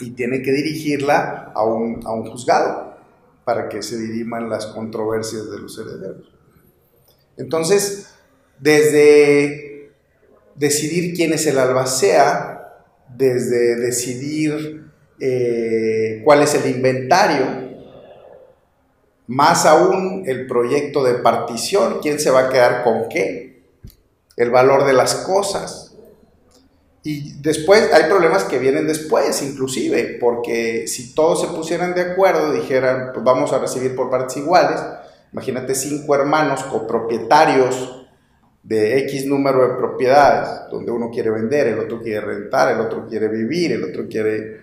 y 0.00 0.10
tiene 0.10 0.42
que 0.42 0.52
dirigirla 0.52 1.52
a 1.54 1.64
un, 1.64 2.00
a 2.04 2.12
un 2.12 2.30
juzgado 2.30 2.96
para 3.44 3.68
que 3.68 3.82
se 3.82 3.96
diriman 3.96 4.50
las 4.50 4.66
controversias 4.66 5.50
de 5.50 5.58
los 5.58 5.78
herederos. 5.78 6.35
Entonces, 7.36 8.08
desde 8.58 9.92
decidir 10.54 11.14
quién 11.14 11.32
es 11.32 11.46
el 11.46 11.58
albacea, 11.58 12.84
desde 13.16 13.76
decidir 13.76 14.90
eh, 15.20 16.22
cuál 16.24 16.42
es 16.42 16.54
el 16.54 16.70
inventario, 16.70 17.66
más 19.26 19.66
aún 19.66 20.24
el 20.26 20.46
proyecto 20.46 21.02
de 21.04 21.14
partición, 21.14 21.98
quién 22.00 22.18
se 22.20 22.30
va 22.30 22.46
a 22.46 22.48
quedar 22.48 22.84
con 22.84 23.08
qué, 23.08 23.64
el 24.36 24.50
valor 24.50 24.86
de 24.86 24.92
las 24.92 25.14
cosas. 25.16 25.94
Y 27.02 27.40
después 27.40 27.92
hay 27.92 28.04
problemas 28.10 28.44
que 28.44 28.58
vienen 28.58 28.86
después, 28.86 29.40
inclusive, 29.42 30.18
porque 30.20 30.88
si 30.88 31.14
todos 31.14 31.40
se 31.40 31.48
pusieran 31.48 31.94
de 31.94 32.02
acuerdo, 32.02 32.52
dijeran, 32.52 33.10
pues 33.12 33.24
vamos 33.24 33.52
a 33.52 33.58
recibir 33.58 33.94
por 33.94 34.10
partes 34.10 34.36
iguales, 34.38 34.80
imagínate 35.36 35.74
cinco 35.74 36.14
hermanos 36.14 36.62
copropietarios 36.62 38.06
de 38.62 39.00
X 39.00 39.26
número 39.26 39.68
de 39.68 39.74
propiedades, 39.74 40.70
donde 40.70 40.90
uno 40.90 41.10
quiere 41.10 41.30
vender, 41.30 41.66
el 41.66 41.78
otro 41.78 42.00
quiere 42.00 42.22
rentar, 42.22 42.72
el 42.72 42.80
otro 42.80 43.06
quiere 43.06 43.28
vivir, 43.28 43.72
el 43.72 43.84
otro 43.84 44.08
quiere... 44.08 44.62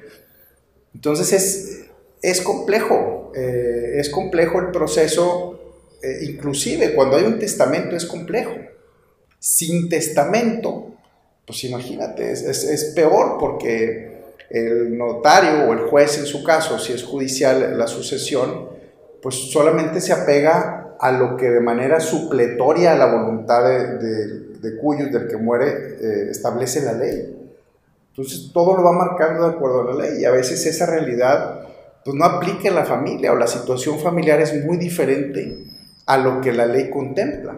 Entonces 0.95 1.31
es, 1.31 1.85
es 2.23 2.41
complejo, 2.41 3.31
eh, 3.35 3.97
es 3.97 4.09
complejo 4.09 4.59
el 4.59 4.71
proceso, 4.71 5.59
eh, 6.01 6.21
inclusive 6.23 6.95
cuando 6.95 7.17
hay 7.17 7.25
un 7.25 7.37
testamento 7.37 7.95
es 7.95 8.07
complejo. 8.07 8.55
Sin 9.37 9.89
testamento, 9.89 10.95
pues 11.45 11.63
imagínate, 11.65 12.31
es, 12.31 12.41
es, 12.41 12.63
es 12.63 12.85
peor 12.95 13.37
porque 13.39 14.23
el 14.49 14.97
notario 14.97 15.69
o 15.69 15.73
el 15.73 15.81
juez 15.81 16.17
en 16.17 16.25
su 16.25 16.43
caso, 16.43 16.79
si 16.79 16.93
es 16.93 17.03
judicial 17.03 17.77
la 17.77 17.85
sucesión, 17.85 18.73
pues 19.23 19.51
solamente 19.51 20.01
se 20.01 20.11
apega 20.11 20.97
a 20.99 21.11
lo 21.11 21.37
que 21.37 21.49
de 21.49 21.61
manera 21.61 22.01
supletoria 22.01 22.91
a 22.91 22.97
la 22.97 23.05
voluntad 23.05 23.63
de, 23.63 23.97
de, 23.97 24.39
de 24.59 24.77
cuyos, 24.77 25.11
del 25.11 25.27
que 25.29 25.37
muere, 25.37 25.69
eh, 25.69 26.27
establece 26.29 26.83
la 26.83 26.93
ley. 26.93 27.35
Entonces 28.09 28.51
todo 28.53 28.77
lo 28.77 28.83
va 28.83 28.91
marcando 28.91 29.47
de 29.47 29.55
acuerdo 29.55 29.81
a 29.81 29.93
la 29.93 30.03
ley 30.03 30.21
y 30.21 30.25
a 30.25 30.31
veces 30.31 30.65
esa 30.65 30.85
realidad 30.85 31.61
pues 32.03 32.15
no 32.15 32.25
aplica 32.25 32.67
en 32.67 32.75
la 32.75 32.85
familia 32.85 33.31
o 33.31 33.35
la 33.35 33.47
situación 33.47 33.97
familiar 33.97 34.41
es 34.41 34.63
muy 34.65 34.77
diferente 34.77 35.65
a 36.05 36.17
lo 36.17 36.41
que 36.41 36.51
la 36.51 36.65
ley 36.65 36.89
contempla. 36.89 37.57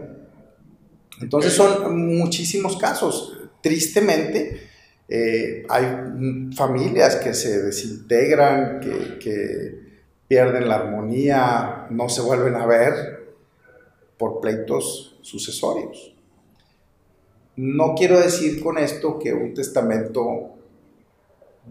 Entonces 1.20 1.52
son 1.52 2.16
muchísimos 2.16 2.76
casos. 2.76 3.36
Tristemente, 3.60 4.68
eh, 5.08 5.66
hay 5.68 6.50
familias 6.54 7.16
que 7.16 7.34
se 7.34 7.62
desintegran, 7.62 8.80
que, 8.80 9.18
que, 9.18 9.85
pierden 10.28 10.68
la 10.68 10.76
armonía, 10.76 11.86
no 11.90 12.08
se 12.08 12.20
vuelven 12.20 12.56
a 12.56 12.66
ver 12.66 13.34
por 14.18 14.40
pleitos 14.40 15.18
sucesorios. 15.22 16.14
No 17.56 17.94
quiero 17.94 18.20
decir 18.20 18.62
con 18.62 18.78
esto 18.78 19.18
que 19.18 19.32
un 19.32 19.54
testamento 19.54 20.56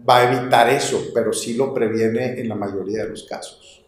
va 0.08 0.18
a 0.18 0.32
evitar 0.32 0.68
eso, 0.68 1.00
pero 1.14 1.32
sí 1.32 1.54
lo 1.54 1.72
previene 1.72 2.40
en 2.40 2.48
la 2.48 2.54
mayoría 2.54 3.04
de 3.04 3.10
los 3.10 3.24
casos. 3.24 3.84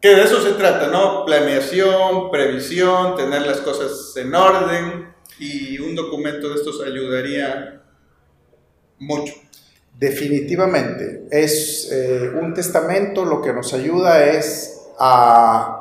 Que 0.00 0.14
de 0.14 0.22
eso 0.22 0.40
se 0.40 0.52
trata, 0.52 0.88
¿no? 0.88 1.24
Planeación, 1.26 2.30
previsión, 2.30 3.16
tener 3.16 3.42
las 3.42 3.60
cosas 3.60 4.16
en 4.16 4.34
orden 4.34 5.12
y 5.38 5.78
un 5.78 5.94
documento 5.94 6.48
de 6.48 6.54
estos 6.54 6.80
ayudaría 6.80 7.82
mucho. 8.98 9.34
Definitivamente, 9.98 11.26
es 11.30 11.90
eh, 11.92 12.30
un 12.40 12.54
testamento 12.54 13.24
lo 13.24 13.42
que 13.42 13.52
nos 13.52 13.74
ayuda 13.74 14.24
es 14.24 14.80
a... 14.98 15.76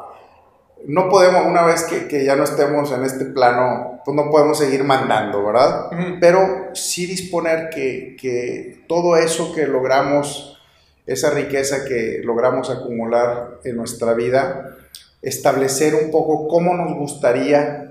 No 0.86 1.10
podemos, 1.10 1.46
una 1.46 1.64
vez 1.64 1.84
que, 1.84 2.08
que, 2.08 2.24
ya 2.24 2.36
no 2.36 2.44
estemos 2.46 2.92
en 2.92 3.04
este 3.04 3.26
plano, 3.26 4.02
pues 4.06 4.16
no 4.16 4.30
podemos 4.30 4.58
seguir 4.58 4.84
mandando, 4.84 5.46
¿verdad? 5.46 5.88
Uh 5.92 5.96
-huh. 5.96 6.18
Pero 6.22 6.70
sí 6.74 7.06
disponer 7.06 7.70
que, 7.70 8.16
que 8.20 8.84
todo 8.88 9.18
eso 9.18 9.54
que 9.54 9.68
logramos, 9.68 10.62
esa 11.06 11.32
riqueza 11.32 11.84
que 11.86 12.22
logramos 12.24 12.70
acumular 12.70 13.60
en 13.66 13.76
nuestra 13.76 14.14
vida, 14.14 14.78
establecer 15.22 15.96
un 15.96 16.12
poco 16.12 16.48
cómo 16.48 16.74
nos 16.74 16.96
gustaría 16.98 17.90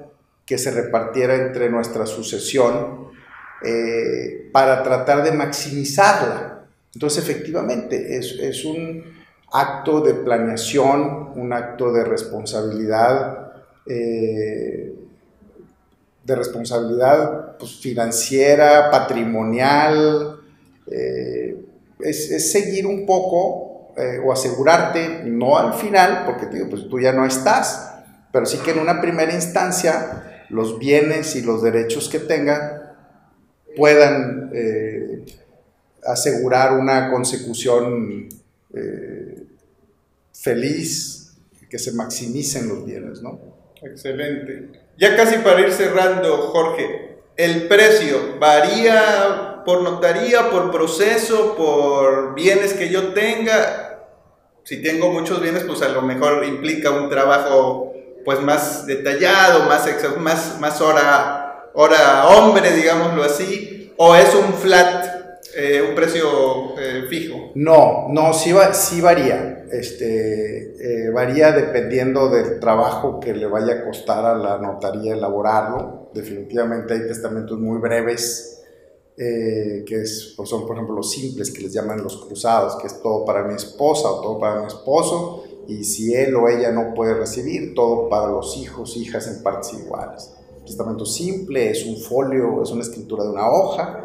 que 0.48 0.56
se 0.56 0.70
repartiera 0.70 1.34
entre 1.34 1.68
nuestra 1.68 2.06
sucesión, 2.06 3.08
eh, 3.62 4.50
para 4.52 4.84
tratar 4.84 5.24
de 5.24 5.32
maximizarla. 5.32 6.64
Entonces, 6.94 7.24
efectivamente, 7.24 8.16
es, 8.16 8.36
es, 8.40 8.64
un 8.64 9.02
acto 9.52 10.00
de 10.00 10.14
planeación, 10.14 11.32
un 11.34 11.52
acto 11.52 11.92
de 11.92 12.04
responsabilidad, 12.04 13.52
eh, 13.84 14.94
de 16.24 16.36
responsabilidad 16.36 17.56
pues, 17.58 17.80
financiera, 17.80 18.90
patrimonial, 18.92 20.40
eh, 20.86 21.56
es, 21.98 22.30
es, 22.30 22.52
seguir 22.52 22.86
un 22.86 23.06
poco 23.06 23.66
o 24.24 24.32
asegurarte, 24.32 25.24
no 25.24 25.58
al 25.58 25.74
final, 25.74 26.22
porque 26.24 26.46
digo, 26.46 26.70
pues 26.70 26.88
tú 26.88 27.00
ya 27.00 27.12
no 27.12 27.26
estás, 27.26 27.94
pero 28.30 28.46
sí 28.46 28.58
que 28.58 28.70
en 28.70 28.78
una 28.78 29.00
primera 29.00 29.34
instancia 29.34 30.44
los 30.50 30.78
bienes 30.78 31.34
y 31.34 31.42
los 31.42 31.64
derechos 31.64 32.08
que 32.08 32.20
tengan 32.20 32.87
puedan 33.76 34.50
eh, 34.52 35.24
asegurar 36.04 36.72
una 36.72 37.10
consecución 37.10 38.28
eh, 38.74 39.42
feliz, 40.32 41.18
que 41.68 41.78
se 41.78 41.92
maximicen 41.92 42.68
los 42.68 42.86
bienes, 42.86 43.20
¿no? 43.20 43.38
Excelente. 43.82 44.70
Ya 44.96 45.16
casi 45.16 45.38
para 45.38 45.60
ir 45.60 45.72
cerrando, 45.72 46.36
Jorge, 46.48 47.18
¿el 47.36 47.68
precio 47.68 48.38
varía 48.40 49.62
por 49.64 49.82
notaría, 49.82 50.50
por 50.50 50.70
proceso, 50.70 51.54
por 51.56 52.34
bienes 52.34 52.72
que 52.72 52.88
yo 52.88 53.12
tenga? 53.12 54.06
Si 54.64 54.82
tengo 54.82 55.10
muchos 55.10 55.40
bienes, 55.40 55.64
pues 55.64 55.82
a 55.82 55.88
lo 55.88 56.02
mejor 56.02 56.44
implica 56.44 56.90
un 56.90 57.08
trabajo 57.08 57.94
pues 58.24 58.40
más 58.40 58.86
detallado, 58.86 59.66
más, 59.68 59.86
más, 60.18 60.60
más 60.60 60.80
hora, 60.80 61.37
hora 61.74 62.28
hombre, 62.28 62.72
digámoslo 62.72 63.24
así, 63.24 63.92
o 63.96 64.14
es 64.14 64.34
un 64.34 64.52
flat, 64.54 65.42
eh, 65.56 65.82
un 65.88 65.94
precio 65.94 66.78
eh, 66.78 67.06
fijo? 67.08 67.50
No, 67.56 68.06
no, 68.10 68.32
sí, 68.32 68.52
va, 68.52 68.72
sí 68.72 69.00
varía. 69.00 69.64
Este, 69.70 71.06
eh, 71.06 71.10
varía 71.10 71.52
dependiendo 71.52 72.30
del 72.30 72.58
trabajo 72.58 73.20
que 73.20 73.34
le 73.34 73.46
vaya 73.46 73.74
a 73.74 73.84
costar 73.84 74.24
a 74.24 74.34
la 74.34 74.58
notaría 74.58 75.14
elaborarlo. 75.14 76.10
Definitivamente 76.14 76.94
hay 76.94 77.00
testamentos 77.00 77.58
muy 77.58 77.78
breves, 77.80 78.54
que 79.16 79.84
es, 79.88 80.34
pues 80.36 80.48
son 80.48 80.64
por 80.64 80.76
ejemplo 80.76 80.94
los 80.94 81.10
simples, 81.10 81.50
que 81.50 81.62
les 81.62 81.72
llaman 81.72 82.04
los 82.04 82.24
cruzados, 82.24 82.76
que 82.76 82.86
es 82.86 83.02
todo 83.02 83.24
para 83.24 83.42
mi 83.42 83.54
esposa 83.54 84.08
o 84.08 84.20
todo 84.20 84.38
para 84.38 84.60
mi 84.60 84.68
esposo, 84.68 85.42
y 85.66 85.82
si 85.82 86.14
él 86.14 86.36
o 86.36 86.48
ella 86.48 86.70
no 86.70 86.94
puede 86.94 87.14
recibir, 87.14 87.74
todo 87.74 88.08
para 88.08 88.28
los 88.28 88.56
hijos, 88.56 88.96
hijas 88.96 89.26
en 89.26 89.42
partes 89.42 89.74
iguales. 89.74 90.37
Testamento 90.68 91.04
simple 91.04 91.70
es 91.70 91.84
un 91.84 91.96
folio, 91.96 92.62
es 92.62 92.70
una 92.70 92.82
escritura 92.82 93.24
de 93.24 93.30
una 93.30 93.50
hoja, 93.50 94.04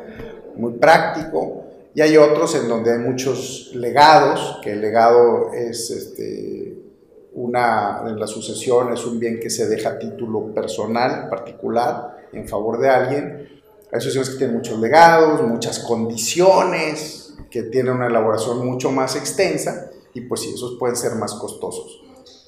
muy 0.55 0.73
práctico. 0.73 1.63
Y 1.95 2.01
hay 2.01 2.17
otros 2.17 2.55
en 2.55 2.67
donde 2.67 2.91
hay 2.91 2.99
muchos 2.99 3.71
legados, 3.75 4.59
que 4.63 4.71
el 4.71 4.81
legado 4.81 5.53
es 5.53 5.91
este, 5.91 6.75
una, 7.33 8.03
en 8.07 8.19
la 8.19 8.27
sucesión 8.27 8.93
es 8.93 9.05
un 9.05 9.19
bien 9.19 9.39
que 9.39 9.49
se 9.49 9.67
deja 9.67 9.91
a 9.91 9.99
título 9.99 10.53
personal, 10.53 11.29
particular, 11.29 12.27
en 12.31 12.47
favor 12.47 12.79
de 12.79 12.89
alguien. 12.89 13.49
Hay 13.91 14.01
sucesiones 14.01 14.31
que 14.31 14.37
tienen 14.37 14.55
muchos 14.55 14.79
legados, 14.79 15.41
muchas 15.47 15.79
condiciones, 15.79 17.35
que 17.51 17.63
tienen 17.63 17.93
una 17.93 18.07
elaboración 18.07 18.65
mucho 18.65 18.91
más 18.91 19.15
extensa, 19.15 19.91
y 20.15 20.21
pues 20.21 20.41
sí, 20.41 20.53
esos 20.53 20.77
pueden 20.79 20.95
ser 20.95 21.13
más 21.15 21.33
costosos. 21.35 22.01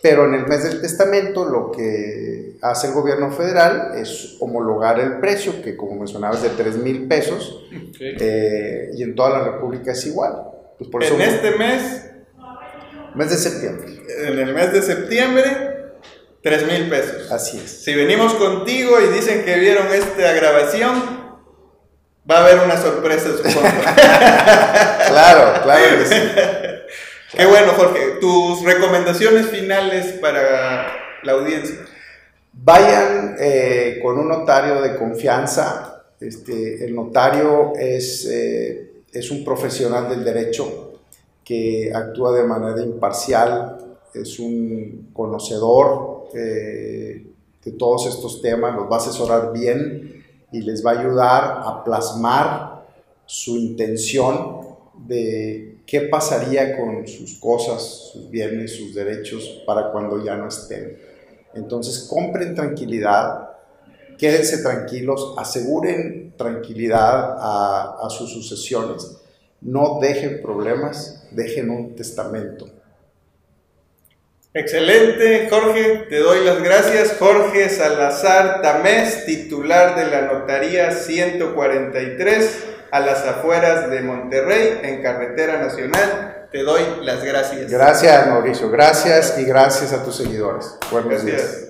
Pero 0.05 0.25
en 0.25 0.35
el 0.35 0.45
mes 0.45 0.61
del 0.61 0.81
testamento 0.81 1.45
lo 1.45 1.71
que 1.71 2.57
hace 2.61 2.85
el 2.85 2.93
gobierno 2.93 3.31
federal 3.31 3.93
es 3.97 4.37
homologar 4.39 4.99
el 4.99 5.19
precio, 5.19 5.63
que 5.63 5.75
como 5.75 5.95
mencionabas 5.95 6.43
de 6.43 6.49
3 6.49 6.77
mil 6.77 7.07
pesos, 7.07 7.65
eh, 7.99 8.91
y 8.93 9.01
en 9.01 9.15
toda 9.15 9.31
la 9.31 9.43
República 9.45 9.93
es 9.93 10.05
igual. 10.05 10.43
Pues 10.77 10.91
por 10.91 11.03
en 11.03 11.21
este 11.21 11.57
mes... 11.57 12.05
Mes 13.15 13.31
de 13.31 13.35
septiembre. 13.35 14.03
En 14.27 14.37
el 14.37 14.53
mes 14.53 14.73
de 14.73 14.83
septiembre, 14.83 15.43
3 16.43 16.67
mil 16.67 16.87
pesos. 16.87 17.31
Así 17.31 17.57
es. 17.57 17.83
Si 17.83 17.95
venimos 17.95 18.35
contigo 18.35 19.01
y 19.01 19.11
dicen 19.11 19.43
que 19.43 19.57
vieron 19.57 19.87
esta 19.87 20.33
grabación, 20.33 21.01
va 22.29 22.37
a 22.37 22.43
haber 22.43 22.59
una 22.59 22.77
sorpresa, 22.77 23.29
supongo. 23.37 23.59
claro, 25.07 25.63
claro 25.63 25.97
que 25.97 26.05
sí. 26.05 26.15
Qué 27.35 27.45
bueno, 27.45 27.73
Jorge. 27.73 28.11
Tus 28.21 28.63
recomendaciones 28.63 29.47
finales 29.47 30.13
para 30.21 30.87
la 31.21 31.33
audiencia. 31.33 31.75
Vayan 32.53 33.35
eh, 33.37 33.99
con 34.01 34.17
un 34.17 34.29
notario 34.29 34.81
de 34.81 34.95
confianza. 34.95 36.05
Este, 36.17 36.85
el 36.85 36.95
notario 36.95 37.73
es, 37.77 38.25
eh, 38.25 39.01
es 39.11 39.31
un 39.31 39.43
profesional 39.43 40.07
del 40.07 40.23
derecho 40.23 40.93
que 41.43 41.91
actúa 41.93 42.31
de 42.37 42.45
manera 42.45 42.81
imparcial, 42.81 43.97
es 44.13 44.39
un 44.39 45.09
conocedor 45.11 46.29
eh, 46.33 47.27
de 47.65 47.71
todos 47.73 48.07
estos 48.07 48.41
temas, 48.41 48.77
los 48.77 48.89
va 48.89 48.95
a 48.95 48.99
asesorar 48.99 49.51
bien 49.51 50.23
y 50.53 50.61
les 50.61 50.85
va 50.85 50.91
a 50.91 50.99
ayudar 51.01 51.61
a 51.65 51.83
plasmar 51.83 52.85
su 53.25 53.57
intención 53.57 54.61
de 55.05 55.74
qué 55.85 56.01
pasaría 56.01 56.77
con 56.77 57.07
sus 57.07 57.39
cosas, 57.39 58.11
sus 58.11 58.29
bienes, 58.29 58.75
sus 58.75 58.93
derechos 58.93 59.61
para 59.65 59.91
cuando 59.91 60.23
ya 60.23 60.35
no 60.35 60.47
estén. 60.47 60.97
Entonces, 61.53 62.07
compren 62.09 62.55
tranquilidad, 62.55 63.49
quédense 64.17 64.61
tranquilos, 64.61 65.35
aseguren 65.37 66.33
tranquilidad 66.37 67.37
a, 67.39 68.07
sus 68.09 68.31
sucesiones, 68.31 69.17
no 69.61 69.99
dejen 70.01 70.41
problemas, 70.41 71.27
dejen 71.31 71.69
un 71.69 71.95
testamento. 71.95 72.67
Excelente, 74.53 75.49
Jorge, 75.49 76.05
te 76.09 76.19
doy 76.19 76.45
las 76.45 76.63
gracias. 76.63 77.17
Jorge 77.19 77.69
Salazar 77.69 78.61
Tamés, 78.61 79.25
titular 79.25 79.97
de 79.97 80.07
la 80.09 80.21
Notaría 80.31 80.91
143 80.91 82.74
a 82.91 82.99
las 82.99 83.25
afueras 83.25 83.89
de 83.89 84.01
Monterrey, 84.01 84.79
en 84.83 85.01
carretera 85.01 85.57
nacional. 85.57 86.47
Te 86.51 86.63
doy 86.63 86.81
las 87.01 87.23
gracias. 87.23 87.69
Gracias, 87.69 88.27
Mauricio. 88.27 88.69
Gracias 88.69 89.37
y 89.37 89.43
gracias 89.43 89.91
a 89.91 90.03
tus 90.03 90.15
seguidores. 90.15 90.77
Buenos 90.91 91.25
días. 91.25 91.65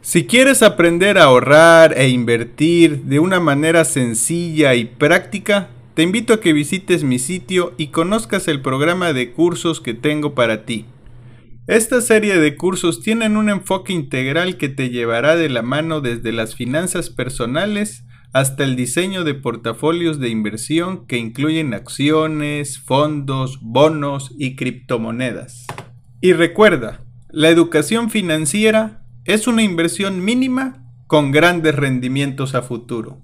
Si 0.00 0.26
quieres 0.26 0.62
aprender 0.62 1.18
a 1.18 1.24
ahorrar 1.24 1.98
e 1.98 2.08
invertir 2.08 3.02
de 3.02 3.18
una 3.18 3.40
manera 3.40 3.84
sencilla 3.84 4.74
y 4.74 4.86
práctica, 4.86 5.68
te 5.92 6.02
invito 6.02 6.32
a 6.32 6.40
que 6.40 6.52
visites 6.52 7.02
mi 7.02 7.18
sitio 7.18 7.74
y 7.76 7.88
conozcas 7.88 8.48
el 8.48 8.62
programa 8.62 9.12
de 9.12 9.32
cursos 9.32 9.80
que 9.80 9.94
tengo 9.94 10.34
para 10.34 10.64
ti. 10.64 10.86
Esta 11.68 12.00
serie 12.00 12.38
de 12.38 12.56
cursos 12.56 13.02
tienen 13.02 13.36
un 13.36 13.50
enfoque 13.50 13.92
integral 13.92 14.56
que 14.56 14.70
te 14.70 14.88
llevará 14.88 15.36
de 15.36 15.50
la 15.50 15.60
mano 15.60 16.00
desde 16.00 16.32
las 16.32 16.54
finanzas 16.54 17.10
personales 17.10 18.06
hasta 18.32 18.64
el 18.64 18.74
diseño 18.74 19.22
de 19.22 19.34
portafolios 19.34 20.18
de 20.18 20.30
inversión 20.30 21.06
que 21.06 21.18
incluyen 21.18 21.74
acciones, 21.74 22.78
fondos, 22.78 23.58
bonos 23.60 24.34
y 24.38 24.56
criptomonedas. 24.56 25.66
Y 26.22 26.32
recuerda, 26.32 27.04
la 27.28 27.50
educación 27.50 28.08
financiera 28.08 29.04
es 29.26 29.46
una 29.46 29.62
inversión 29.62 30.24
mínima 30.24 30.90
con 31.06 31.32
grandes 31.32 31.74
rendimientos 31.74 32.54
a 32.54 32.62
futuro. 32.62 33.20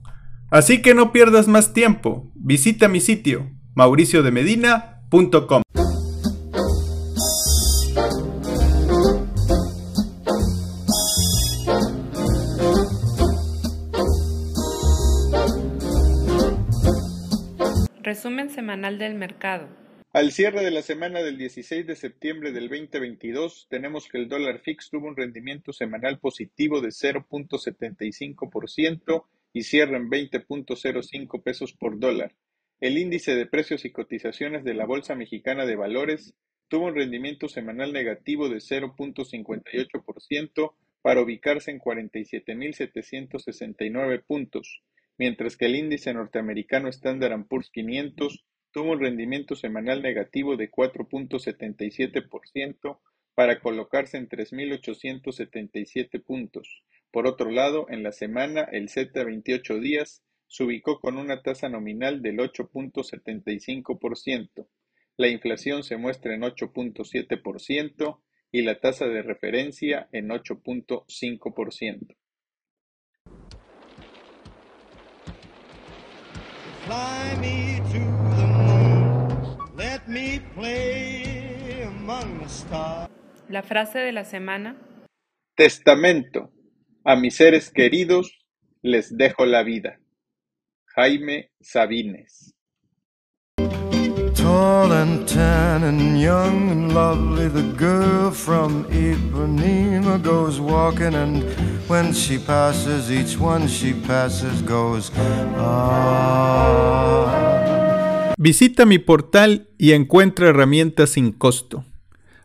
Así 0.50 0.83
que 0.83 0.92
no 0.92 1.12
pierdas 1.12 1.48
más 1.48 1.72
tiempo, 1.72 2.30
visita 2.35 2.88
mi 2.88 3.00
sitio 3.00 3.50
mauriciodemedina.com. 3.74 5.62
Al 20.12 20.33
cierre 20.33 20.62
de 20.62 20.70
la 20.70 20.83
semana 20.83 21.22
del 21.22 21.37
16 21.37 21.87
de 21.87 21.96
septiembre 21.96 22.53
del 22.53 22.68
2022, 22.68 23.66
tenemos 23.68 24.09
que 24.09 24.18
el 24.18 24.29
dólar 24.29 24.61
fix 24.61 24.90
tuvo 24.90 25.09
un 25.09 25.16
rendimiento 25.16 25.72
semanal 25.72 26.18
positivo 26.18 26.81
de 26.81 26.88
0.75% 26.88 29.24
y 29.53 29.62
cierra 29.64 29.96
en 29.96 30.09
20.05 30.09 31.42
pesos 31.42 31.72
por 31.72 31.98
dólar. 31.98 32.37
El 32.81 32.96
índice 32.96 33.35
de 33.35 33.46
precios 33.46 33.85
y 33.85 33.90
cotizaciones 33.92 34.64
de 34.64 34.74
la 34.74 34.87
Bolsa 34.87 35.14
Mexicana 35.14 35.66
de 35.66 35.77
Valores 35.77 36.35
tuvo 36.68 36.87
un 36.87 36.94
rendimiento 36.94 37.48
semanal 37.48 37.92
negativo 37.92 38.48
de 38.48 38.57
0.58% 38.57 40.74
para 41.03 41.20
ubicarse 41.20 41.70
en 41.70 41.81
47.769 41.81 44.24
puntos 44.24 44.83
mientras 45.18 45.57
que 45.57 45.66
el 45.66 45.77
índice 45.77 46.12
norteamericano 46.12 46.88
Standard 46.88 47.46
Poor's 47.46 47.70
500 47.70 48.44
tuvo 48.74 48.92
un 48.92 49.00
rendimiento 49.00 49.54
semanal 49.54 50.02
negativo 50.02 50.56
de 50.56 50.70
4.77% 50.70 52.98
para 53.37 53.60
colocarse 53.60 54.16
en 54.16 54.28
3.877 54.28 56.20
puntos. 56.20 56.82
Por 57.12 57.28
otro 57.28 57.52
lado, 57.52 57.87
en 57.88 58.02
la 58.02 58.10
semana, 58.10 58.62
el 58.62 58.88
Z 58.88 59.22
28 59.22 59.78
días 59.78 60.24
se 60.48 60.64
ubicó 60.64 60.98
con 60.98 61.18
una 61.18 61.40
tasa 61.40 61.68
nominal 61.68 62.20
del 62.20 62.38
8.75%. 62.38 64.66
La 65.18 65.28
inflación 65.28 65.84
se 65.84 65.96
muestra 65.96 66.34
en 66.34 66.42
8.7% 66.42 68.22
y 68.50 68.62
la 68.62 68.80
tasa 68.80 69.06
de 69.06 69.22
referencia 69.22 70.08
en 70.10 70.30
8.5%. 70.30 72.16
La 83.48 83.62
frase 83.62 83.98
de 84.00 84.12
la 84.12 84.24
semana. 84.24 84.76
Testamento. 85.56 86.50
A 87.04 87.16
mis 87.16 87.36
seres 87.36 87.70
queridos 87.70 88.30
les 88.82 89.16
dejo 89.16 89.46
la 89.46 89.62
vida. 89.62 89.98
Jaime 90.94 91.50
Sabines. 91.60 92.52
Tall 94.34 94.92
and 94.92 95.26
tan 95.26 95.84
and 95.84 96.20
young 96.20 96.70
and 96.70 96.92
lovely, 96.94 97.48
the 97.48 97.72
girl 97.76 98.30
from 98.30 98.84
Ipanema 98.90 100.22
goes 100.22 100.60
walking, 100.60 101.14
and 101.14 101.42
when 101.88 102.12
she 102.12 102.36
passes, 102.38 103.10
each 103.10 103.38
one 103.38 103.66
she 103.66 103.94
passes 103.94 104.60
goes. 104.62 105.10
Ah. 105.56 107.53
Visita 108.44 108.85
mi 108.85 108.98
portal 108.98 109.70
y 109.78 109.92
encuentra 109.92 110.50
herramientas 110.50 111.09
sin 111.09 111.33
costo. 111.33 111.87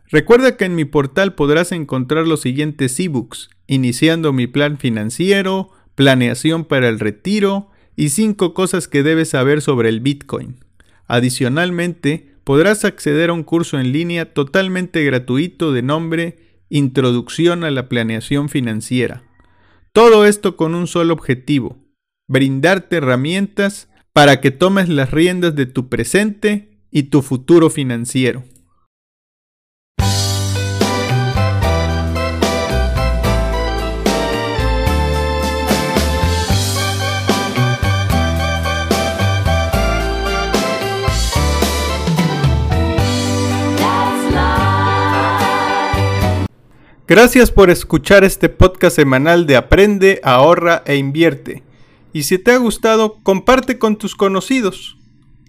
Recuerda 0.08 0.56
que 0.56 0.64
en 0.64 0.74
mi 0.74 0.86
portal 0.86 1.34
podrás 1.34 1.72
encontrar 1.72 2.26
los 2.26 2.40
siguientes 2.40 2.98
ebooks, 2.98 3.50
iniciando 3.66 4.32
mi 4.32 4.46
plan 4.46 4.78
financiero, 4.78 5.68
planeación 5.96 6.64
para 6.64 6.88
el 6.88 7.00
retiro 7.00 7.68
y 7.96 8.08
5 8.08 8.54
cosas 8.54 8.88
que 8.88 9.02
debes 9.02 9.28
saber 9.28 9.60
sobre 9.60 9.90
el 9.90 10.00
Bitcoin. 10.00 10.64
Adicionalmente, 11.06 12.32
podrás 12.44 12.86
acceder 12.86 13.28
a 13.28 13.34
un 13.34 13.42
curso 13.42 13.78
en 13.78 13.92
línea 13.92 14.32
totalmente 14.32 15.04
gratuito 15.04 15.70
de 15.70 15.82
nombre 15.82 16.38
Introducción 16.70 17.62
a 17.62 17.70
la 17.70 17.90
Planeación 17.90 18.48
Financiera. 18.48 19.22
Todo 19.92 20.24
esto 20.24 20.56
con 20.56 20.74
un 20.74 20.86
solo 20.86 21.12
objetivo, 21.12 21.76
brindarte 22.26 22.96
herramientas 22.96 23.89
para 24.12 24.40
que 24.40 24.50
tomes 24.50 24.88
las 24.88 25.10
riendas 25.10 25.54
de 25.54 25.66
tu 25.66 25.88
presente 25.88 26.78
y 26.90 27.04
tu 27.04 27.22
futuro 27.22 27.70
financiero. 27.70 28.44
Gracias 47.06 47.50
por 47.50 47.70
escuchar 47.70 48.22
este 48.22 48.48
podcast 48.48 48.94
semanal 48.94 49.44
de 49.44 49.56
Aprende, 49.56 50.20
ahorra 50.22 50.84
e 50.86 50.94
invierte. 50.94 51.64
Y 52.12 52.24
si 52.24 52.38
te 52.38 52.52
ha 52.52 52.56
gustado, 52.56 53.18
comparte 53.22 53.78
con 53.78 53.96
tus 53.96 54.14
conocidos. 54.16 54.96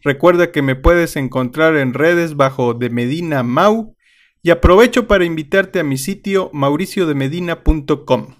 Recuerda 0.03 0.51
que 0.51 0.61
me 0.61 0.75
puedes 0.75 1.15
encontrar 1.15 1.75
en 1.75 1.93
redes 1.93 2.35
bajo 2.35 2.73
de 2.73 2.89
Medina 2.89 3.43
Mau 3.43 3.95
y 4.43 4.49
aprovecho 4.49 5.07
para 5.07 5.25
invitarte 5.25 5.79
a 5.79 5.83
mi 5.83 5.97
sitio 5.97 6.49
mauriciodemedina.com, 6.53 8.35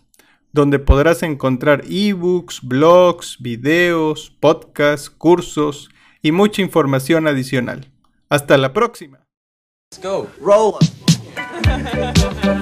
donde 0.52 0.80
podrás 0.80 1.22
encontrar 1.22 1.84
ebooks, 1.88 2.62
blogs, 2.64 3.38
videos, 3.40 4.36
podcasts, 4.40 5.10
cursos 5.10 5.90
y 6.22 6.32
mucha 6.32 6.62
información 6.62 7.28
adicional. 7.28 7.92
Hasta 8.30 8.58
la 8.58 8.74
próxima. 8.74 9.28
Let's 9.92 10.04
go. 10.04 10.28
Roll. 10.40 10.76